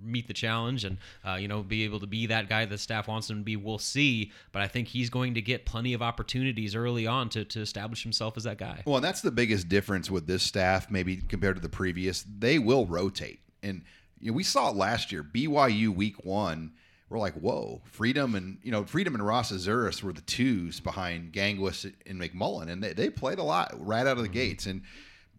[0.03, 3.09] meet the challenge and uh, you know be able to be that guy the staff
[3.09, 3.57] wants him to be?
[3.57, 4.33] We'll see.
[4.53, 8.03] But I think he's going to get plenty of opportunities early on to to establish
[8.03, 8.83] himself as that guy.
[8.87, 12.25] Well, that's the biggest difference with this staff, maybe compared to the previous.
[12.39, 13.83] They will rotate, and
[14.21, 15.23] you know, we saw it last year.
[15.23, 16.73] BYU week one
[17.09, 21.33] we're like, whoa, Freedom and you know, Freedom and Ross Dzuris were the twos behind
[21.33, 24.35] Gangwish and McMullen, and they, they played a lot right out of the mm-hmm.
[24.35, 24.67] gates.
[24.67, 24.83] And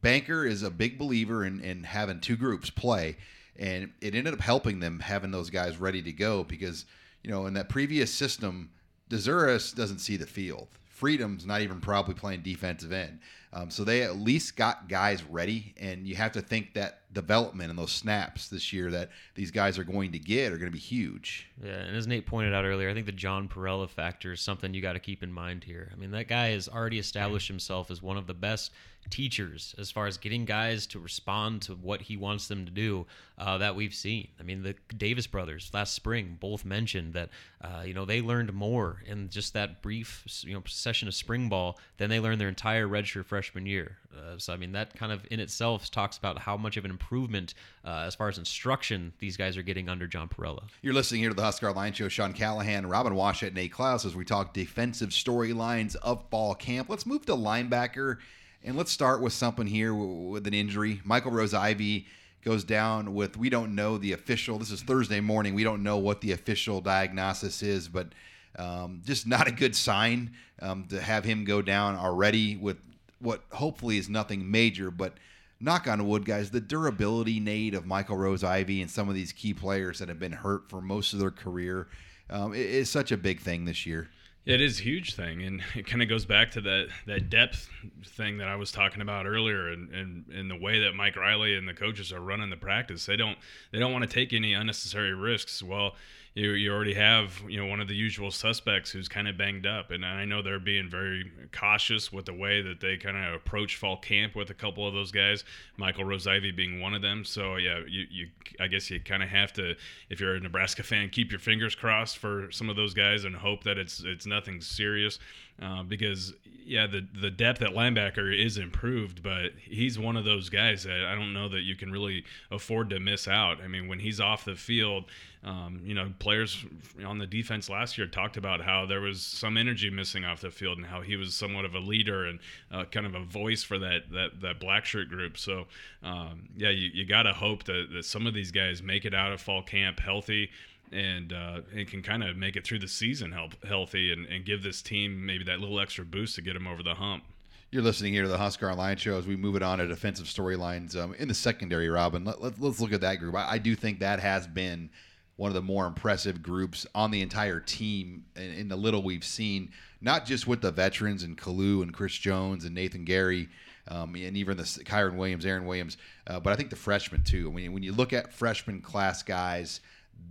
[0.02, 3.18] Banker is a big believer in, in having two groups play,
[3.58, 6.86] and it ended up helping them having those guys ready to go because
[7.24, 8.72] you know in that previous system,
[9.10, 10.68] Dzuris doesn't see the field.
[10.88, 13.20] Freedom's not even probably playing defensive end.
[13.52, 17.72] Um, so they at least got guys ready, and you have to think that development
[17.72, 20.76] and those snaps this year that these guys are going to get are going to
[20.76, 21.48] be huge.
[21.64, 24.74] Yeah, and as Nate pointed out earlier, I think the John Parrella factor is something
[24.76, 25.90] you got to keep in mind here.
[25.92, 28.72] I mean, that guy has already established himself as one of the best
[29.10, 33.06] teachers as far as getting guys to respond to what he wants them to do
[33.38, 34.28] uh, that we've seen.
[34.40, 37.30] I mean, the Davis brothers last spring both mentioned that
[37.62, 41.50] uh, you know they learned more in just that brief you know session of spring
[41.50, 43.98] ball than they learned their entire redshirt freshman year.
[44.16, 46.92] Uh, so I mean, that kind of in itself talks about how much of an
[46.92, 47.54] improvement
[47.86, 50.64] uh, as far as instruction these guys are getting under John Parrella.
[50.82, 52.10] You're listening here to the Husker Line Show.
[52.10, 56.90] Sean Callahan, Robin Washut, Nate Clouse as we talk defensive storylines of fall camp.
[56.90, 58.18] Let's move to linebacker.
[58.62, 61.00] And let's start with something here with an injury.
[61.06, 62.06] Michael Rose-Ivey
[62.44, 65.54] goes down with, we don't know the official, this is Thursday morning.
[65.54, 68.10] We don't know what the official diagnosis is, but
[68.58, 72.78] um, just not a good sign um, to have him go down already with
[73.20, 74.92] what hopefully is nothing major.
[74.92, 75.14] But
[75.62, 79.54] knock on wood, guys, the durability, Nate, of Michael Rose-Ivey and some of these key
[79.54, 81.88] players that have been hurt for most of their career
[82.30, 84.10] um, is such a big thing this year.
[84.46, 87.70] It is a huge thing, and it kind of goes back to that that depth
[88.06, 91.56] thing that I was talking about earlier, and, and, and the way that Mike Riley
[91.56, 93.06] and the coaches are running the practice.
[93.06, 93.38] They don't
[93.72, 95.62] they don't want to take any unnecessary risks.
[95.62, 95.96] Well,
[96.34, 99.66] you, you already have you know one of the usual suspects who's kind of banged
[99.66, 103.34] up, and I know they're being very cautious with the way that they kind of
[103.34, 105.44] approach fall camp with a couple of those guys,
[105.78, 107.26] Michael Rose-Ivey being one of them.
[107.26, 108.28] So yeah, you, you
[108.60, 109.76] I guess you kind of have to,
[110.10, 113.36] if you're a Nebraska fan, keep your fingers crossed for some of those guys and
[113.36, 115.20] hope that it's it's nothing serious.
[115.62, 116.34] Uh, because
[116.70, 121.04] yeah, the the depth at linebacker is improved, but he's one of those guys that
[121.04, 123.60] I don't know that you can really afford to miss out.
[123.60, 125.06] I mean, when he's off the field,
[125.44, 126.64] um, you know, players
[127.04, 130.52] on the defense last year talked about how there was some energy missing off the
[130.52, 132.40] field and how he was somewhat of a leader and
[132.72, 135.40] uh, kind of a voice for that that that black shirt group.
[135.40, 135.66] So
[136.04, 139.16] um, yeah, you, you got to hope that, that some of these guys make it
[139.16, 140.52] out of fall camp healthy
[140.92, 144.46] and uh, and can kind of make it through the season help, healthy and, and
[144.46, 147.24] give this team maybe that little extra boost to get them over the hump.
[147.72, 150.26] You're listening here to the Husker Online Show as we move it on to defensive
[150.26, 152.26] storylines um, in the secondary, Robin.
[152.26, 153.36] Let, us let, look at that group.
[153.36, 154.90] I, I, do think that has been
[155.36, 159.24] one of the more impressive groups on the entire team in, in the little we've
[159.24, 159.72] seen,
[160.02, 163.50] not just with the veterans and Kalu and Chris Jones and Nathan Gerry.
[163.88, 165.98] Um, and even the Kieron Williams, Aaron Williams,
[166.28, 167.50] uh, but I think the freshmen too.
[167.52, 169.82] I mean, when you look at freshman class guys,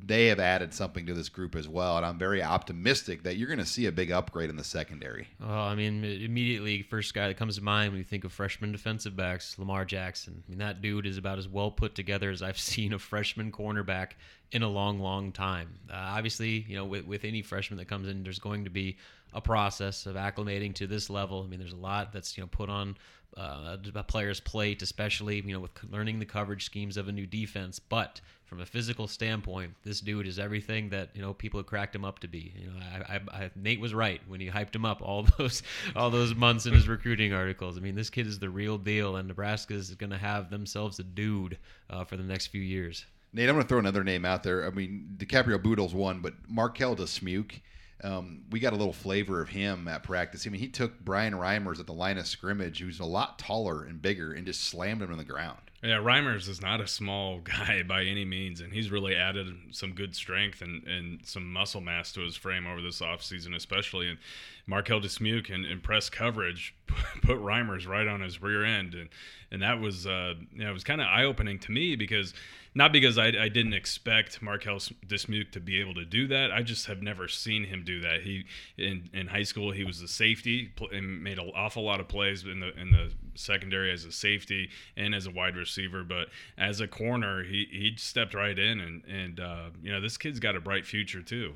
[0.08, 3.46] they have added something to this group as well, and I'm very optimistic that you're
[3.46, 5.28] going to see a big upgrade in the secondary.
[5.42, 8.72] Oh, I mean, immediately first guy that comes to mind when you think of freshman
[8.72, 10.42] defensive backs, Lamar Jackson.
[10.46, 13.52] I mean, that dude is about as well put together as I've seen a freshman
[13.52, 14.12] cornerback
[14.50, 15.78] in a long, long time.
[15.90, 18.96] Uh, obviously, you know, with, with any freshman that comes in, there's going to be
[19.34, 21.42] a process of acclimating to this level.
[21.42, 22.96] I mean, there's a lot that's you know put on
[23.36, 27.26] uh, a player's plate, especially you know with learning the coverage schemes of a new
[27.26, 27.78] defense.
[27.78, 31.94] But from a physical standpoint, this dude is everything that you know people have cracked
[31.94, 32.52] him up to be.
[32.56, 35.62] You know, I, I, I, Nate was right when he hyped him up all those
[35.94, 37.76] all those months in his recruiting articles.
[37.76, 40.98] I mean, this kid is the real deal, and Nebraska is going to have themselves
[40.98, 41.58] a dude
[41.90, 43.04] uh, for the next few years.
[43.32, 44.66] Nate, I'm going to throw another name out there.
[44.66, 47.60] I mean, DiCaprio Bootle's one, but Marquel Dismuke–
[48.04, 50.46] um, we got a little flavor of him at practice.
[50.46, 53.84] I mean, he took Bryan Reimers at the line of scrimmage, who's a lot taller
[53.84, 55.58] and bigger, and just slammed him on the ground.
[55.82, 59.92] Yeah, Reimers is not a small guy by any means, and he's really added some
[59.92, 64.08] good strength and, and some muscle mass to his frame over this offseason, especially.
[64.08, 64.18] And
[64.66, 66.74] Marquel Dismuke in press coverage
[67.22, 69.08] put Reimers right on his rear end, and
[69.50, 72.34] and that was uh, you know, it was kind of eye opening to me because
[72.78, 76.52] not because I, I didn't expect Marquel Dismuke to be able to do that.
[76.52, 78.22] I just have never seen him do that.
[78.22, 78.44] He
[78.76, 82.44] in, in high school he was a safety and made an awful lot of plays
[82.44, 86.04] in the in the secondary as a safety and as a wide receiver.
[86.04, 90.16] But as a corner, he he stepped right in and and uh, you know this
[90.16, 91.54] kid's got a bright future too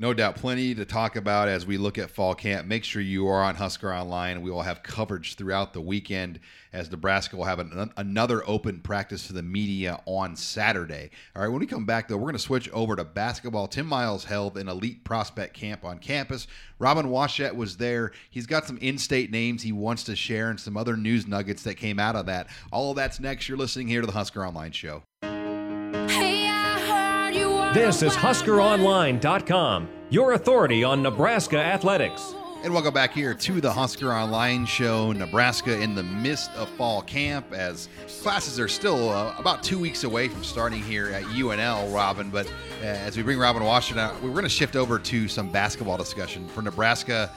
[0.00, 2.68] no doubt plenty to talk about as we look at fall camp.
[2.68, 4.42] Make sure you are on Husker Online.
[4.42, 6.38] We will have coverage throughout the weekend
[6.72, 11.10] as Nebraska will have an, another open practice for the media on Saturday.
[11.34, 13.66] All right, when we come back, though, we're going to switch over to basketball.
[13.66, 16.46] Tim Miles held an elite prospect camp on campus.
[16.78, 18.12] Robin Washut was there.
[18.30, 21.64] He's got some in state names he wants to share and some other news nuggets
[21.64, 22.46] that came out of that.
[22.70, 23.48] All of that's next.
[23.48, 25.02] You're listening here to the Husker Online Show.
[27.74, 32.34] This is HuskerOnline.com, your authority on Nebraska athletics.
[32.64, 35.12] And welcome back here to the Husker Online Show.
[35.12, 37.90] Nebraska in the midst of fall camp as
[38.22, 42.30] classes are still uh, about two weeks away from starting here at UNL, Robin.
[42.30, 42.46] But
[42.80, 45.98] uh, as we bring Robin Washington out, we're going to shift over to some basketball
[45.98, 47.30] discussion for Nebraska.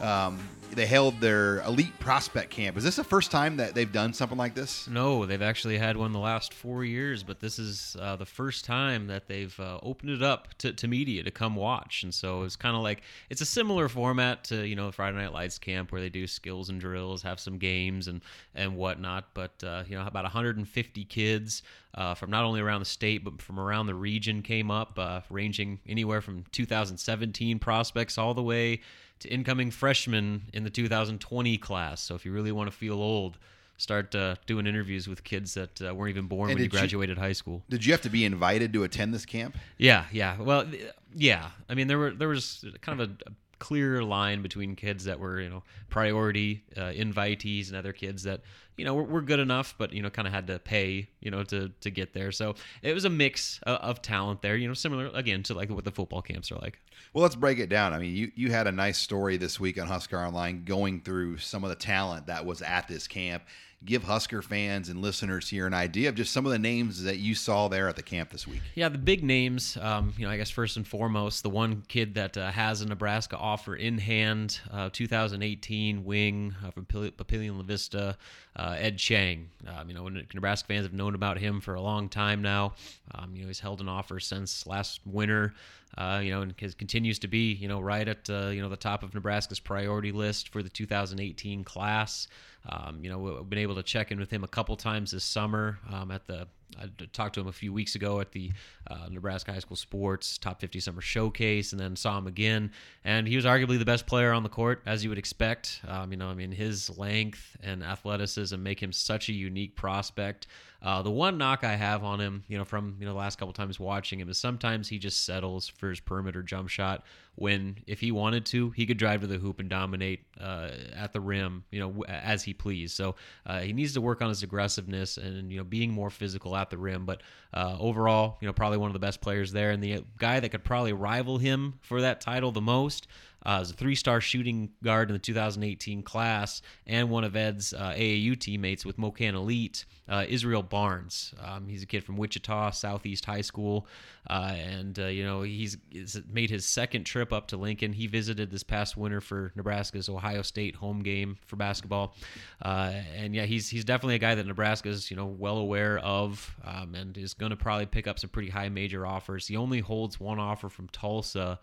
[0.00, 0.40] Um,
[0.74, 2.76] they held their elite prospect camp.
[2.76, 4.88] Is this the first time that they've done something like this?
[4.88, 8.64] No, they've actually had one the last four years, but this is uh, the first
[8.64, 12.02] time that they've uh, opened it up to, to media to come watch.
[12.02, 15.32] And so it's kind of like it's a similar format to you know Friday Night
[15.32, 18.20] Lights camp where they do skills and drills, have some games and
[18.54, 19.26] and whatnot.
[19.34, 21.62] But uh, you know about 150 kids
[21.94, 25.20] uh, from not only around the state but from around the region came up, uh,
[25.30, 28.80] ranging anywhere from 2017 prospects all the way
[29.20, 32.00] to incoming freshmen in the 2020 class.
[32.00, 33.38] So if you really want to feel old,
[33.76, 37.16] start uh, doing interviews with kids that uh, weren't even born and when you graduated
[37.16, 37.62] you, high school.
[37.70, 39.56] Did you have to be invited to attend this camp?
[39.78, 40.40] Yeah, yeah.
[40.40, 40.66] Well,
[41.14, 41.50] yeah.
[41.68, 45.20] I mean, there were there was kind of a, a clear line between kids that
[45.20, 48.40] were you know priority uh, invitees and other kids that
[48.76, 51.30] you know were, were good enough but you know kind of had to pay you
[51.30, 52.32] know to to get there.
[52.32, 55.70] So it was a mix of, of, talent there you know similar again to like
[55.70, 56.80] what the football camps are like.
[57.12, 57.92] Well let's break it down.
[57.92, 61.38] I mean you you had a nice story this week on husker online going through
[61.38, 63.44] some of the talent that was at this camp
[63.84, 67.18] give Husker fans and listeners here an idea of just some of the names that
[67.18, 68.60] you saw there at the camp this week.
[68.74, 69.78] Yeah, the big names.
[69.80, 72.86] Um, you know, I guess first and foremost, the one kid that uh, has a
[72.86, 78.18] Nebraska offer in hand, uh, 2018 wing uh, from Papillion La Vista,
[78.56, 79.48] uh, Ed Chang.
[79.66, 82.74] Um, you know, Nebraska fans have known about him for a long time now.
[83.14, 85.54] Um, you know, he's held an offer since last winter.
[85.98, 88.76] Uh, you know, and continues to be, you know, right at uh, you know the
[88.76, 92.28] top of Nebraska's priority list for the 2018 class.
[92.68, 95.24] Um, you know, we've been able to check in with him a couple times this
[95.24, 96.46] summer um, at the.
[96.80, 98.52] I talked to him a few weeks ago at the
[98.88, 102.70] uh, Nebraska High School Sports Top 50 Summer Showcase, and then saw him again.
[103.04, 105.80] And he was arguably the best player on the court, as you would expect.
[105.88, 110.46] Um, you know, I mean, his length and athleticism make him such a unique prospect.
[110.82, 113.38] Uh, the one knock I have on him, you know, from you know the last
[113.38, 117.04] couple times watching him, is sometimes he just settles for his perimeter jump shot.
[117.34, 121.12] When if he wanted to, he could drive to the hoop and dominate uh, at
[121.12, 122.96] the rim, you know, as he pleased.
[122.96, 123.14] So
[123.46, 126.70] uh, he needs to work on his aggressiveness and you know being more physical at
[126.70, 127.04] the rim.
[127.04, 130.40] But uh, overall, you know, probably one of the best players there, and the guy
[130.40, 133.06] that could probably rival him for that title the most
[133.44, 137.94] uh, as a three-star shooting guard in the 2018 class, and one of Ed's uh,
[137.96, 141.34] AAU teammates with MoKan Elite, uh, Israel Barnes.
[141.42, 143.86] Um, he's a kid from Wichita Southeast High School,
[144.28, 147.92] uh, and uh, you know he's, he's, made his second trip up to Lincoln.
[147.92, 152.14] He visited this past winter for Nebraska's Ohio State home game for basketball,
[152.62, 156.54] uh, and yeah, he's he's definitely a guy that Nebraska's you know well aware of,
[156.64, 159.46] um, and is going to probably pick up some pretty high major offers.
[159.46, 161.58] He only holds one offer from Tulsa.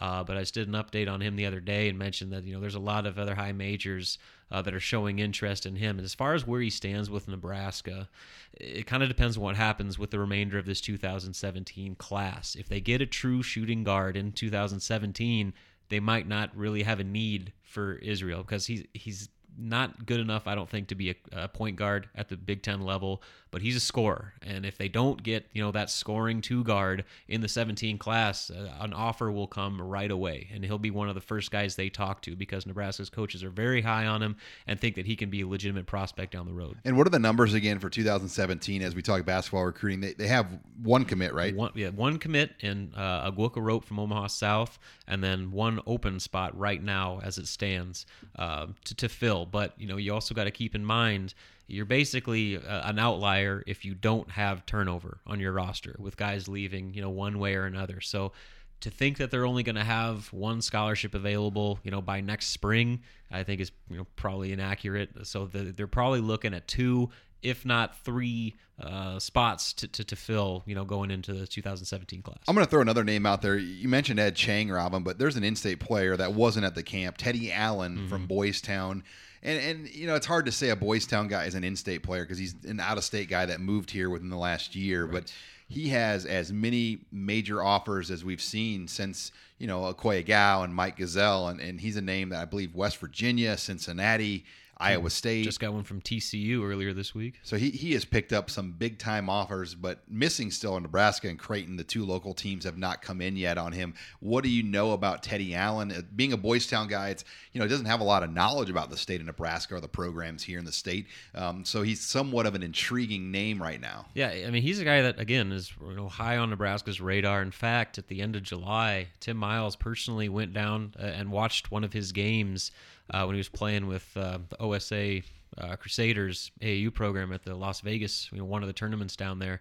[0.00, 2.44] Uh, but I just did an update on him the other day and mentioned that
[2.44, 4.18] you know there's a lot of other high majors
[4.50, 5.98] uh, that are showing interest in him.
[5.98, 8.08] And as far as where he stands with Nebraska,
[8.52, 12.54] it kind of depends on what happens with the remainder of this 2017 class.
[12.54, 15.52] If they get a true shooting guard in 2017,
[15.88, 19.28] they might not really have a need for Israel because he's he's
[19.60, 22.62] not good enough, I don't think, to be a, a, point guard at the Big
[22.62, 24.34] Ten level but he's a scorer.
[24.42, 28.50] And if they don't get, you know, that scoring two guard in the 17 class,
[28.50, 30.48] uh, an offer will come right away.
[30.52, 33.50] And he'll be one of the first guys they talk to because Nebraska's coaches are
[33.50, 36.52] very high on him and think that he can be a legitimate prospect down the
[36.52, 36.76] road.
[36.84, 40.00] And what are the numbers again for 2017 as we talk basketball recruiting?
[40.00, 41.54] They, they have one commit, right?
[41.54, 46.20] One, yeah, one commit in uh, Aguek Arop from Omaha South, and then one open
[46.20, 48.06] spot right now as it stands
[48.38, 49.46] uh, to, to fill.
[49.46, 51.34] But, you know, you also got to keep in mind–
[51.68, 56.48] you're basically uh, an outlier if you don't have turnover on your roster with guys
[56.48, 58.00] leaving, you know, one way or another.
[58.00, 58.32] So
[58.80, 62.46] to think that they're only going to have one scholarship available, you know, by next
[62.48, 63.00] spring,
[63.30, 65.10] I think is you know probably inaccurate.
[65.26, 70.16] So the, they're probably looking at two if not three uh, spots to, to, to
[70.16, 72.38] fill, you know, going into the 2017 class.
[72.48, 73.56] I'm going to throw another name out there.
[73.56, 77.16] You mentioned Ed Chang, Robin, but there's an in-state player that wasn't at the camp,
[77.16, 78.08] Teddy Allen Mm-hmm.
[78.08, 79.04] from Boys Town.
[79.42, 82.02] And, and you know it's hard to say a Boys Town guy is an in-state
[82.02, 85.06] player because he's an out-of-state guy that moved here within the last year.
[85.06, 85.32] But
[85.68, 90.74] he has as many major offers as we've seen since you know Akoy Agau and
[90.74, 94.44] Mike Gesell, and, and he's a name that I believe West Virginia, Cincinnati,
[94.80, 95.44] Iowa State.
[95.44, 97.40] Just got one from TCU earlier this week.
[97.42, 101.28] So he, he has picked up some big time offers, but missing still in Nebraska
[101.28, 101.76] and Creighton.
[101.76, 103.94] The two local teams have not come in yet on him.
[104.20, 105.90] What do you know about Teddy Allen?
[105.90, 108.32] Uh, Being a Boys Town guy, it's you know he doesn't have a lot of
[108.32, 111.06] knowledge about the state of Nebraska or the programs here in the state.
[111.34, 114.06] Um, so he's somewhat of an intriguing name right now.
[114.14, 117.42] Yeah, I mean he's a guy that again is you know high on Nebraska's radar.
[117.42, 121.72] In fact, at the end of July, Tim Miles personally went down uh, and watched
[121.72, 122.70] one of his games
[123.10, 125.20] uh, when he was playing with uh, the OSA
[125.56, 129.38] uh, Crusaders AAU program at the Las Vegas, you know, one of the tournaments down
[129.38, 129.60] there.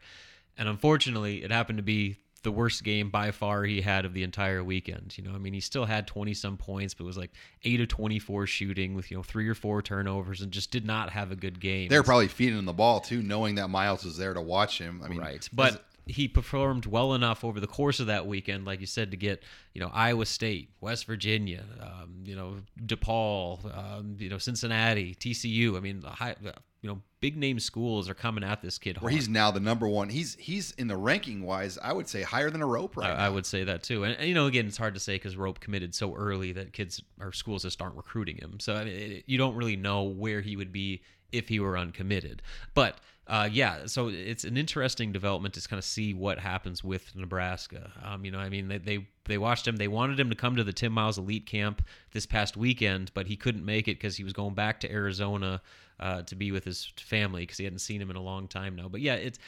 [0.57, 4.23] And unfortunately, it happened to be the worst game by far he had of the
[4.23, 5.17] entire weekend.
[5.17, 7.31] You know, I mean, he still had 20 some points, but it was like
[7.63, 11.09] 8 of 24 shooting with, you know, three or four turnovers and just did not
[11.09, 11.89] have a good game.
[11.89, 15.01] They're probably feeding him the ball too, knowing that Miles was there to watch him.
[15.03, 15.47] I mean, right.
[15.51, 19.17] But he performed well enough over the course of that weekend, like you said, to
[19.17, 19.43] get
[19.73, 25.77] you know Iowa State, West Virginia, um, you know DePaul, um, you know Cincinnati, TCU.
[25.77, 26.35] I mean, the high,
[26.81, 28.97] you know, big name schools are coming at this kid.
[28.97, 29.13] where hard.
[29.13, 30.09] he's now the number one.
[30.09, 33.29] He's he's in the ranking wise, I would say higher than Arop right I, I
[33.29, 35.59] would say that too, and, and, you know, again, it's hard to say because Arop
[35.59, 38.59] committed so early that kids or schools just aren't recruiting him.
[38.59, 41.01] So I mean, it, you don't really know where he would be
[41.31, 42.41] if he were uncommitted.
[42.73, 47.13] But uh, yeah, so it's an interesting development to kind of see what happens with
[47.15, 47.91] Nebraska.
[48.03, 49.75] Um, you know, I mean, they, they they watched him.
[49.75, 53.27] They wanted him to come to the Tim Miles Elite Camp this past weekend, but
[53.27, 55.61] he couldn't make it because he was going back to Arizona
[55.99, 58.75] uh, to be with his family because he hadn't seen him in a long time
[58.75, 58.87] now.
[58.87, 59.39] But yeah, it's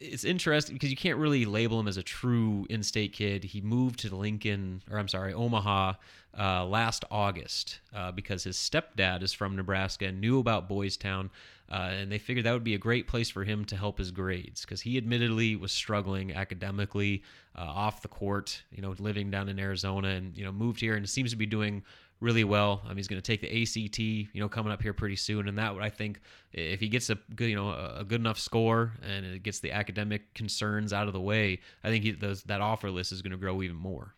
[0.00, 3.44] it's interesting because you can't really label him as a true in-state kid.
[3.44, 5.94] He moved to Lincoln, or I'm sorry, Omaha
[6.38, 11.30] uh, last August uh, because his stepdad is from Nebraska and knew about Boys Town.
[11.70, 14.10] Uh, and they figured that would be a great place for him to help his
[14.10, 17.22] grades because he admittedly was struggling academically
[17.56, 20.94] uh, off the court, you know, living down in Arizona and, you know, moved here
[20.94, 21.82] and seems to be doing
[22.24, 22.82] really well.
[22.88, 25.58] Um, he's going to take the ACT, you know, coming up here pretty soon, and
[25.58, 26.20] that I think
[26.52, 29.72] if he gets a good, you know, a good enough score and it gets the
[29.72, 33.32] academic concerns out of the way, I think he, those, that offer list is going
[33.32, 34.14] to grow even more.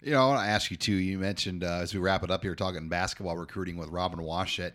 [0.00, 0.92] You know, I want to ask you too.
[0.92, 4.72] You mentioned uh, as we wrap it up here, talking basketball recruiting with Robin Washut,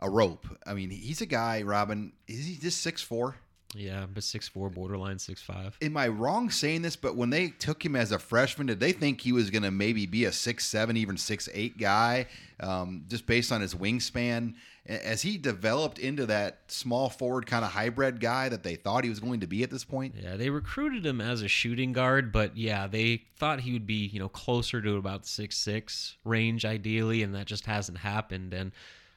[0.00, 0.46] a rope.
[0.66, 1.62] I mean, he's a guy.
[1.62, 3.36] Robin, is he just six four?
[3.74, 5.76] Yeah, but six four, borderline six five.
[5.82, 6.96] Am I wrong saying this?
[6.96, 9.70] But when they took him as a freshman, did they think he was going to
[9.70, 12.26] maybe be a six seven, even six eight guy,
[12.60, 14.54] um, just based on his wingspan?
[14.86, 19.08] As he developed into that small forward kind of hybrid guy that they thought he
[19.08, 20.14] was going to be at this point?
[20.20, 24.06] Yeah, they recruited him as a shooting guard, but yeah, they thought he would be
[24.06, 28.52] you know closer to about six six range ideally, and that just hasn't happened.
[28.52, 28.72] And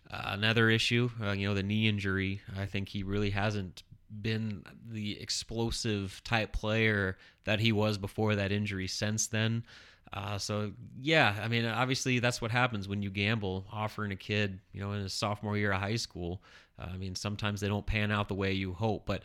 [0.09, 2.41] uh, another issue, uh, you know, the knee injury.
[2.57, 3.83] I think he really hasn't
[4.21, 9.63] been the explosive type player that he was before that injury since then.
[10.13, 14.59] Uh, so yeah, I mean, obviously that's what happens when you gamble, offering a kid,
[14.71, 16.41] you know, in his sophomore year of high school.
[16.79, 19.23] Uh, I mean, sometimes they don't pan out the way you hope, but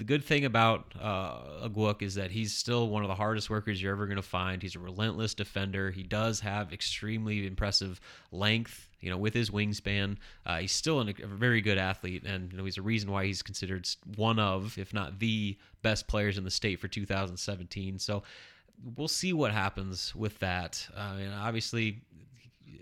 [0.00, 3.82] the good thing about uh, Aguek is that he's still one of the hardest workers
[3.82, 4.62] you're ever going to find.
[4.62, 5.90] He's a relentless defender.
[5.90, 8.00] He does have extremely impressive
[8.32, 8.88] length.
[9.00, 10.16] You know, with his wingspan,
[10.46, 13.26] uh, he's still an, a very good athlete, and you know he's a reason why
[13.26, 17.98] he's considered one of, if not the best players in the state for 2017.
[17.98, 18.22] So
[18.96, 20.86] we'll see what happens with that.
[20.96, 22.00] Uh, and obviously,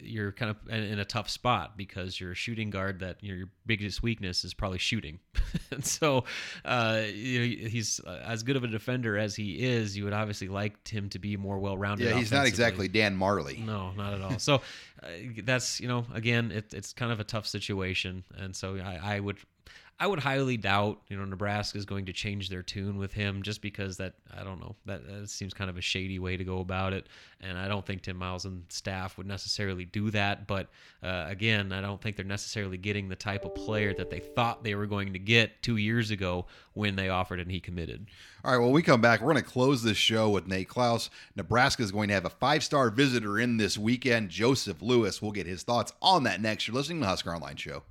[0.01, 4.03] you're kind of in, a tough spot because you're a shooting guard that your biggest
[4.03, 5.19] weakness is probably shooting.
[5.71, 6.25] and so,
[6.65, 9.97] uh, you know, he's uh, as good of a defender as he is.
[9.97, 12.05] You would obviously like him to be more well-rounded.
[12.05, 13.65] Yeah, he's not exactly Dan Majerle.
[13.65, 14.39] No, not at all.
[14.39, 14.63] So
[15.03, 15.09] uh,
[15.45, 19.21] that's you know, again, it, it's kind of a tough situation, and so I, I
[19.21, 19.39] would.
[20.01, 23.43] I would highly doubt, you know, Nebraska is going to change their tune with him
[23.43, 26.45] just because that I don't know that, that seems kind of a shady way to
[26.45, 27.09] go about it,
[27.41, 30.47] and I don't think Tim Miles and staff would necessarily do that.
[30.47, 30.69] But
[31.03, 34.63] uh, again, I don't think they're necessarily getting the type of player that they thought
[34.63, 38.07] they were going to get two years ago when they offered and he committed.
[38.45, 39.21] All right, well, we come back.
[39.21, 41.11] We're going to close this show with Nate Clouse.
[41.35, 45.21] Nebraska is going to have a five star visitor in this weekend, Joseph Lewis.
[45.21, 46.69] We'll get his thoughts on that next.
[46.69, 47.83] You're listening to the Husker Online Show.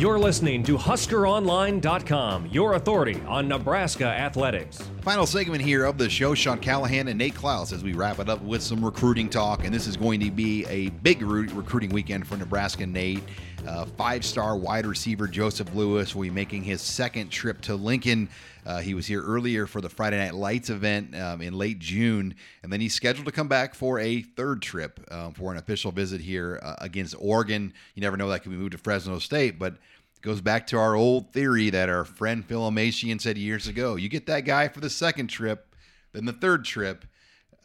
[0.00, 4.80] You're listening to HuskerOnline.com, your authority on Nebraska athletics.
[5.02, 8.30] Final segment here of the show Sean Callahan and Nate Clouse as we wrap it
[8.30, 9.62] up with some recruiting talk.
[9.62, 13.22] And this is going to be a big re- recruiting weekend for Nebraska, Nate.
[13.66, 18.28] Uh, Five star wide receiver Joseph Lewis will be making his second trip to Lincoln.
[18.64, 22.34] Uh, he was here earlier for the Friday Night Lights event um, in late June,
[22.62, 25.92] and then he's scheduled to come back for a third trip um, for an official
[25.92, 27.72] visit here uh, against Oregon.
[27.94, 30.78] You never know that could be moved to Fresno State, but it goes back to
[30.78, 33.96] our old theory that our friend Phil Amachian said years ago.
[33.96, 35.74] You get that guy for the second trip,
[36.12, 37.04] then the third trip.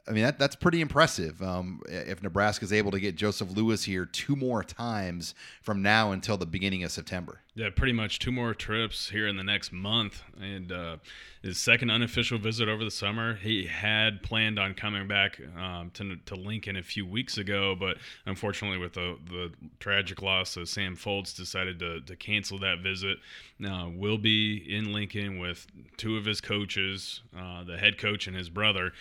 [0.07, 1.41] I mean, that, that's pretty impressive.
[1.41, 6.11] Um, if Nebraska is able to get Joseph Lewis here two more times from now
[6.11, 7.41] until the beginning of September.
[7.57, 10.97] Yeah, pretty much two more trips here in the next month, and uh,
[11.41, 13.35] his second unofficial visit over the summer.
[13.35, 17.95] He had planned on coming back um, to, to Lincoln a few weeks ago, but
[18.25, 23.19] unfortunately, with the, the tragic loss of Sam Foltz, decided to, to cancel that visit.
[23.57, 28.35] Now, will be in Lincoln with two of his coaches, uh, the head coach and
[28.35, 28.91] his brother.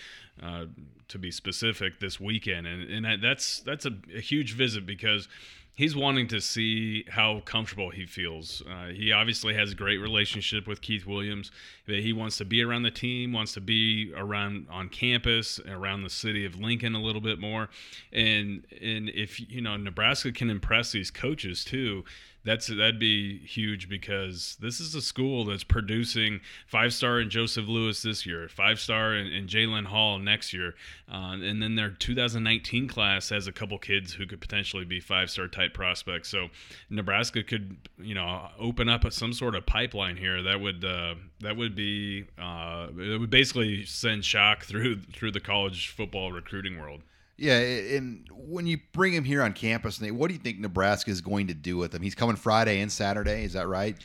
[0.40, 0.66] Uh,
[1.06, 5.28] to be specific, this weekend, and and that's that's a, a huge visit because
[5.74, 8.62] he's wanting to see how comfortable he feels.
[8.68, 11.50] Uh, he obviously has a great relationship with Keith Williams.
[11.86, 16.10] He wants to be around the team, wants to be around on campus, around the
[16.10, 17.68] city of Lincoln a little bit more,
[18.12, 22.04] and and if you know Nebraska can impress these coaches too
[22.44, 27.66] that's that'd be huge because this is a school that's producing five star in Joseph
[27.66, 30.74] Lewis this year, five star in, in Jalen Hall next year,
[31.10, 35.30] uh, and then their 2019 class has a couple kids who could potentially be five
[35.30, 36.28] star type prospects.
[36.28, 36.48] So
[36.90, 41.56] Nebraska could you know open up some sort of pipeline here that would uh, that
[41.56, 47.00] would be uh, it would basically send shock through through the college football recruiting world.
[47.36, 51.10] Yeah, and when you bring him here on campus, Nate, what do you think Nebraska
[51.10, 52.02] is going to do with him?
[52.02, 53.96] He's coming Friday and Saturday, is that right?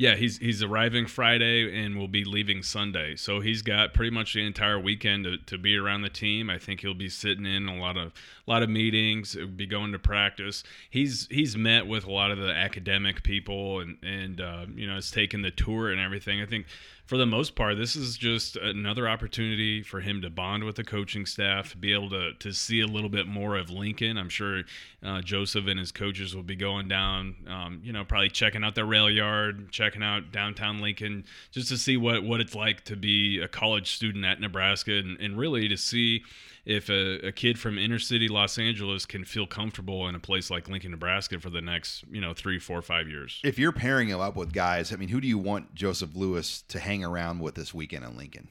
[0.00, 3.16] Yeah, he's he's arriving Friday and will be leaving Sunday.
[3.16, 6.48] So he's got pretty much the entire weekend to, to be around the team.
[6.48, 8.14] I think he'll be sitting in a lot of
[8.46, 10.64] a lot of meetings, be going to practice.
[10.88, 14.94] He's he's met with a lot of the academic people and and uh, you know
[14.94, 16.40] has taken the tour and everything.
[16.40, 16.64] I think
[17.10, 20.84] for the most part, this is just another opportunity for him to bond with the
[20.84, 24.16] coaching staff, be able to, to see a little bit more of Lincoln.
[24.16, 24.62] I'm sure
[25.02, 28.74] uh, Joseph and his coaches will be going down, um, you know, probably checking out
[28.74, 32.96] the rail yard, checking out downtown Lincoln, just to see what, what it's like to
[32.96, 36.22] be a college student at Nebraska and, and really to see
[36.66, 40.50] if a, a, kid from inner city Los Angeles can feel comfortable in a place
[40.50, 43.40] like Lincoln, Nebraska for the next, you know, three, four, five years.
[43.42, 46.62] If you're pairing him up with guys, I mean, who do you want Joseph Lewis
[46.68, 48.48] to hang around with this weekend in Lincoln?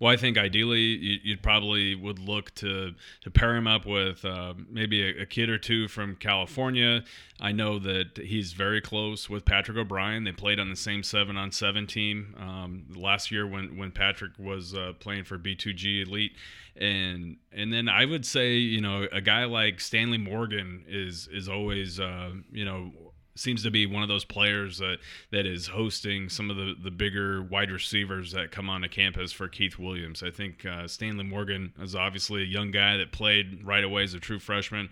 [0.00, 4.24] Well, I think ideally you, would probably would look to to pair him up with
[4.24, 7.02] uh, maybe a, a, kid or two from California.
[7.40, 10.24] I know that he's very close with Patrick O'Brien.
[10.24, 14.32] They played on the same seven on seven team um, last year when when Patrick
[14.38, 16.36] was uh, playing for B2G Elite,
[16.76, 21.48] and and then I would say you know a guy like Stanley Morgan is is
[21.48, 22.92] always uh, you know
[23.38, 24.98] seems to be one of those players that
[25.30, 29.48] that is hosting some of the the bigger wide receivers that come onto campus for
[29.48, 30.22] Keith Williams.
[30.22, 34.14] I think uh, Stanley Morgan is obviously a young guy that played right away as
[34.14, 34.90] a true freshman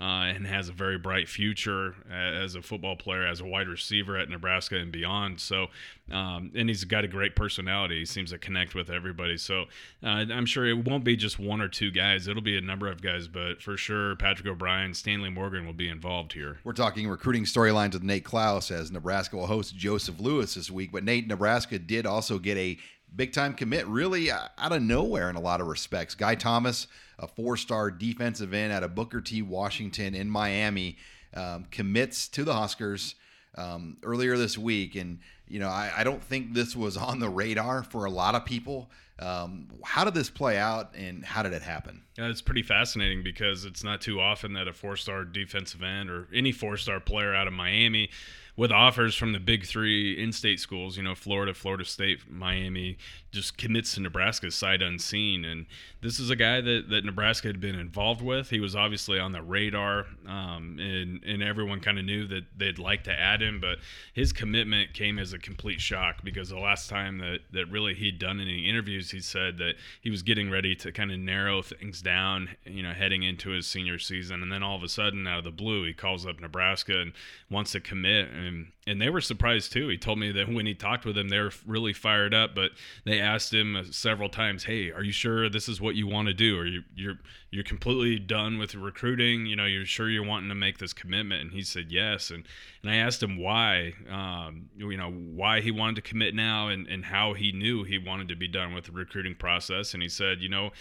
[0.00, 4.16] uh, and has a very bright future as a football player, as a wide receiver
[4.16, 5.40] at Nebraska and beyond.
[5.40, 5.66] So,
[6.12, 7.98] um, and he's got a great personality.
[7.98, 9.36] He seems to connect with everybody.
[9.36, 9.64] So,
[10.04, 12.28] uh, I'm sure it won't be just one or two guys.
[12.28, 15.88] It'll be a number of guys, but for sure, Patrick O'Brien, Stanley Morgan will be
[15.88, 16.58] involved here.
[16.62, 20.92] We're talking recruiting storylines with Nate Clouse as Nebraska will host Joseph Lewis this week.
[20.92, 22.78] But Nate, Nebraska did also get a
[23.16, 26.14] big time commit, really out of nowhere in a lot of respects.
[26.14, 26.86] Guy Thomas
[27.18, 29.42] a four star defensive end out of Booker T.
[29.42, 30.96] Washington in Miami,
[31.34, 33.14] um, commits to the Huskers
[33.56, 34.94] um, earlier this week.
[34.94, 38.34] And, you know, I, I, don't think this was on the radar for a lot
[38.34, 38.90] of people.
[39.18, 42.02] Um, how did this play out and how did it happen?
[42.16, 46.08] Yeah, it's pretty fascinating because it's not too often that a four star defensive end
[46.08, 48.10] or any four star player out of Miami
[48.58, 52.98] with offers from the big three in-state schools, you know, Florida, Florida State, Miami,
[53.30, 55.44] just commits to Nebraska sight unseen.
[55.44, 55.66] And
[56.00, 58.50] this is a guy that, that Nebraska had been involved with.
[58.50, 62.80] He was obviously on the radar, um, and and everyone kind of knew that they'd
[62.80, 63.78] like to add him, but
[64.12, 68.18] his commitment came as a complete shock because the last time that that really he'd
[68.18, 72.02] done any interviews, he said that he was getting ready to kind of narrow things
[72.02, 75.38] down, you know, heading into his senior season, and then all of a sudden, out
[75.38, 77.12] of the blue, he calls up Nebraska and
[77.48, 78.30] wants to commit.
[78.30, 79.88] And and and they were surprised too.
[79.88, 82.54] He told me that when he talked with them, they were really fired up.
[82.54, 82.72] But
[83.04, 86.26] they asked him uh, several times, "Hey, are you sure this is what you want
[86.28, 86.58] to do?
[86.58, 87.18] Are you you're
[87.50, 89.46] you're completely done with recruiting?
[89.46, 92.30] You know, you're sure you're wanting to make this commitment?" And he said yes.
[92.30, 92.44] And
[92.82, 96.88] and I asked him why, um, you know, why he wanted to commit now, and
[96.88, 99.94] and how he knew he wanted to be done with the recruiting process.
[99.94, 100.72] And he said, you know.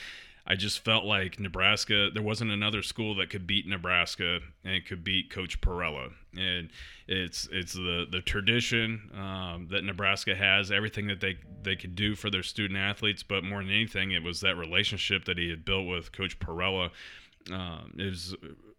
[0.49, 5.03] I just felt like Nebraska, there wasn't another school that could beat Nebraska and could
[5.03, 6.13] beat Coach Parrella.
[6.37, 6.69] And
[7.05, 12.15] it's it's the the tradition um, that Nebraska has, everything that they they could do
[12.15, 15.65] for their student athletes, but more than anything, it was that relationship that he had
[15.65, 16.91] built with Coach Parrella.
[17.51, 18.35] Um, it was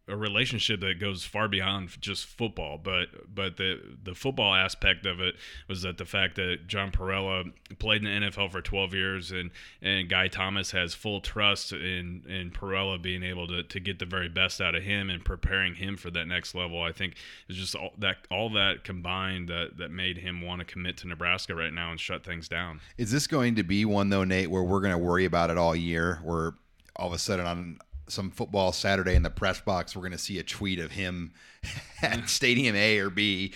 [0.08, 2.78] a relationship that goes far beyond just football.
[2.78, 5.36] But but the the football aspect of it
[5.68, 7.44] was that the fact that John Parrella
[7.78, 9.50] played in the NFL for 12 years and
[9.82, 14.06] and Guy Thomas has full trust in in Parrella being able to, to get the
[14.06, 16.82] very best out of him and preparing him for that next level.
[16.82, 17.14] I think
[17.48, 21.08] it's just all that all that combined that that made him want to commit to
[21.08, 22.80] Nebraska right now and shut things down.
[22.96, 25.58] Is this going to be one though, Nate, where we're going to worry about it
[25.58, 26.20] all year?
[26.22, 26.54] Where
[26.96, 27.78] all of a sudden on
[28.08, 31.32] some football Saturday in the press box, we're going to see a tweet of him
[32.02, 33.52] at Stadium A or B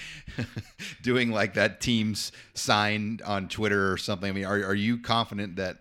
[1.03, 4.29] doing like that team's sign on Twitter or something.
[4.29, 5.79] I mean, are, are you confident that?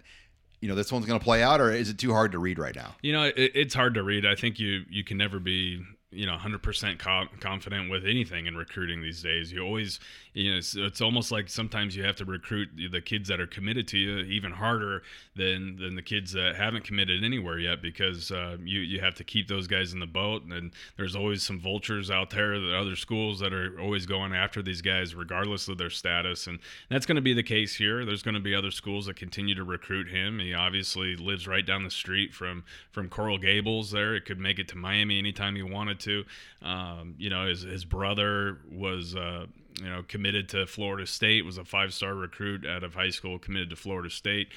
[0.60, 2.60] You know this one's going to play out, or is it too hard to read
[2.60, 2.94] right now?
[3.02, 4.28] You know, it, it's hard to read.
[4.28, 5.82] I think you you can never be
[6.12, 7.00] you know 100%
[7.40, 9.52] confident with anything in recruiting these days.
[9.52, 10.00] You always
[10.34, 13.48] you know it's, it's, almost like sometimes you have to recruit the kids that are
[13.48, 15.04] committed to you even harder
[15.36, 19.24] than than the kids that haven't committed anywhere yet because uh, you you have to
[19.24, 20.44] keep those guys in the boat.
[20.44, 24.62] And there's always some vultures out there the other schools that are always going after
[24.62, 26.46] these guys regardless of their status.
[26.46, 26.60] And
[26.90, 28.04] that's going to be the case here.
[28.06, 30.40] There's going to be other schools that continue to recruit him.
[30.40, 34.14] He obviously lives right down the street from from Coral Gables there.
[34.14, 36.24] It could make it to Miami anytime he wanted to
[36.62, 39.46] um, you know his, his brother was uh,
[39.80, 43.40] you know, committed to Florida State, was a five star recruit out of high school,
[43.40, 44.50] committed to Florida State.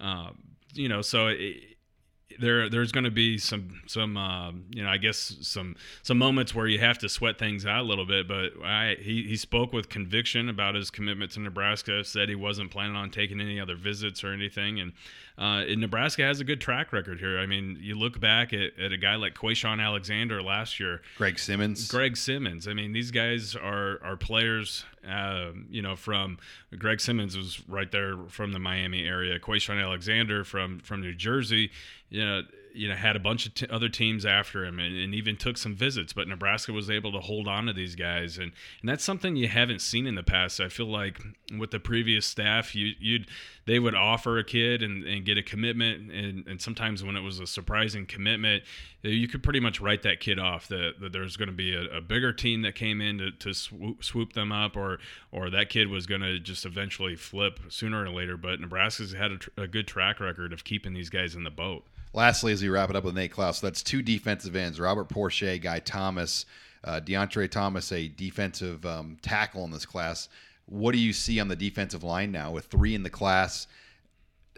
[0.00, 0.30] Uh,
[0.72, 1.56] you know, so it,
[2.40, 6.54] there there's going to be some some uh, you know I guess some some moments
[6.54, 8.26] where you have to sweat things out a little bit.
[8.26, 12.02] But I he he spoke with conviction about his commitment to Nebraska.
[12.04, 14.92] Said he wasn't planning on taking any other visits or anything, and
[15.36, 17.38] uh, Nebraska has a good track record here.
[17.38, 21.38] I mean, you look back at, at a guy like Quayshawn Alexander last year, Greg
[21.38, 22.68] Simmons, Greg Simmons.
[22.68, 24.84] I mean, these guys are are players.
[25.08, 26.38] Uh, you know, from
[26.78, 29.38] Greg Simmons was right there from the Miami area.
[29.38, 31.70] Quayshawn Alexander from from New Jersey.
[32.10, 32.42] You know
[32.74, 35.56] you know had a bunch of t- other teams after him and, and, even took
[35.56, 38.36] some visits but nebraska was able to hold on to these guys.
[38.36, 40.60] And and that's something you haven't seen in the past.
[40.60, 41.20] I feel like
[41.56, 43.28] with the previous staff you you'd
[43.66, 46.10] they would offer a kid and, and get a commitment.
[46.12, 48.64] And, and sometimes when it was a surprising commitment
[49.02, 51.98] you could pretty much write that kid off that, that there's going to be a,
[51.98, 54.98] a, bigger team that came in to, to swoop, swoop them up or
[55.30, 58.36] or that kid was going to just eventually flip sooner or later.
[58.36, 61.50] But nebraska's had a, tr- a good track record of keeping these guys in the
[61.50, 61.84] boat
[62.14, 65.60] Lastly, as we wrap it up with Nate Clouse, that's two defensive ends: Robert Porsche,
[65.60, 66.46] Guy Thomas,
[66.84, 70.28] uh, Deontre Thomas, a defensive um, tackle in this class.
[70.66, 73.66] What do you see on the defensive line now with three in the class?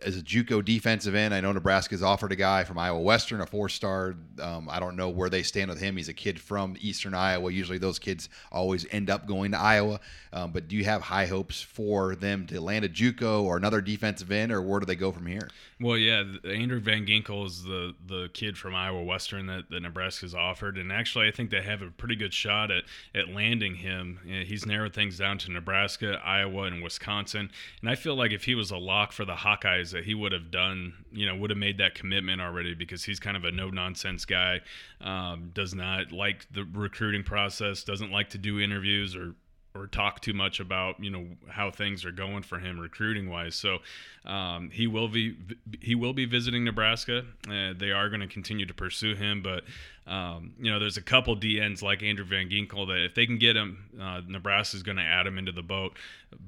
[0.03, 3.47] As a JUCO defensive end, I know Nebraska's offered a guy from Iowa Western, a
[3.47, 4.15] four-star.
[4.43, 5.97] Um, I don't know where they stand with him.
[5.97, 7.51] He's a kid from Eastern Iowa.
[7.51, 10.01] Usually, those kids always end up going to Iowa.
[10.35, 13.81] Um, but do you have high hopes for them to land a JUCO or another
[13.81, 15.49] defensive end, or where do they go from here?
[15.81, 20.35] Well, yeah, Andrew Van Ginkel is the the kid from Iowa Western that, that Nebraska's
[20.35, 22.85] offered, and actually, I think they have a pretty good shot at
[23.15, 24.21] at landing him.
[24.47, 28.55] He's narrowed things down to Nebraska, Iowa, and Wisconsin, and I feel like if he
[28.55, 31.59] was a lock for the Hawkeyes that he would have done, you know, would have
[31.59, 34.61] made that commitment already because he's kind of a no nonsense guy.
[35.01, 39.35] Um, does not like the recruiting process, doesn't like to do interviews or
[39.77, 43.55] or talk too much about you know how things are going for him recruiting wise.
[43.55, 43.79] So
[44.25, 45.37] um, he will be
[45.81, 47.25] he will be visiting Nebraska.
[47.49, 49.63] Uh, they are going to continue to pursue him, but
[50.07, 53.39] um, you know there's a couple DNs like Andrew Van Ginkel that if they can
[53.39, 55.97] get him, uh, Nebraska is going to add him into the boat.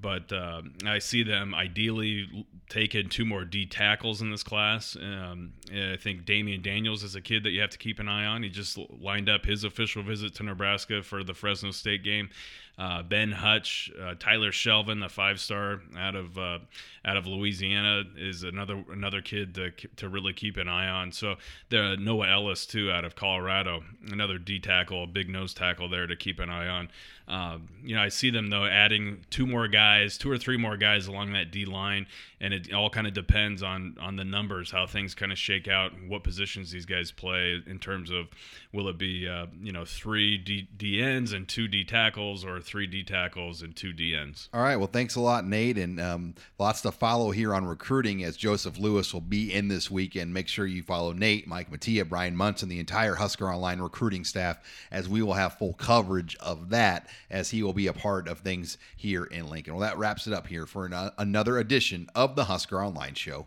[0.00, 4.96] But uh, I see them ideally taking two more D tackles in this class.
[4.96, 8.26] Um, I think Damion Daniels is a kid that you have to keep an eye
[8.26, 8.42] on.
[8.42, 12.30] He just lined up his official visit to Nebraska for the Fresno State game.
[12.78, 16.60] Uh, ben Hutch, uh, Tyler Shelvin, the five star out of uh,
[17.04, 21.10] out of Louisiana, is another another kid to, to really keep an eye on.
[21.10, 21.34] So
[21.70, 26.06] the Noah Ellis too out of Colorado, another D tackle, a big nose tackle there
[26.06, 26.88] to keep an eye on.
[27.28, 30.78] Um, you know, I see them though adding two more guys, two or three more
[30.78, 32.06] guys along that D line,
[32.40, 35.68] and it all kind of depends on on the numbers, how things kind of shake
[35.68, 38.28] out, what positions these guys play in terms of
[38.72, 42.60] will it be uh, you know three D, D ends and two D tackles, or
[42.60, 44.48] three D tackles and two D ends.
[44.54, 48.24] All right, well, thanks a lot, Nate, and um, lots to follow here on recruiting
[48.24, 50.32] as Joseph Lewis will be in this weekend.
[50.32, 54.58] Make sure you follow Nate, Mike Mattia, Brian Munson, the entire Husker Online recruiting staff,
[54.90, 58.40] as we will have full coverage of that as he will be a part of
[58.40, 59.74] things here in Lincoln.
[59.74, 63.14] Well, that wraps it up here for an, uh, another edition of the Husker Online
[63.14, 63.46] Show.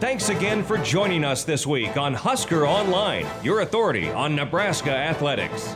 [0.00, 5.74] Thanks again for joining us this week on Husker Online, your authority on Nebraska athletics.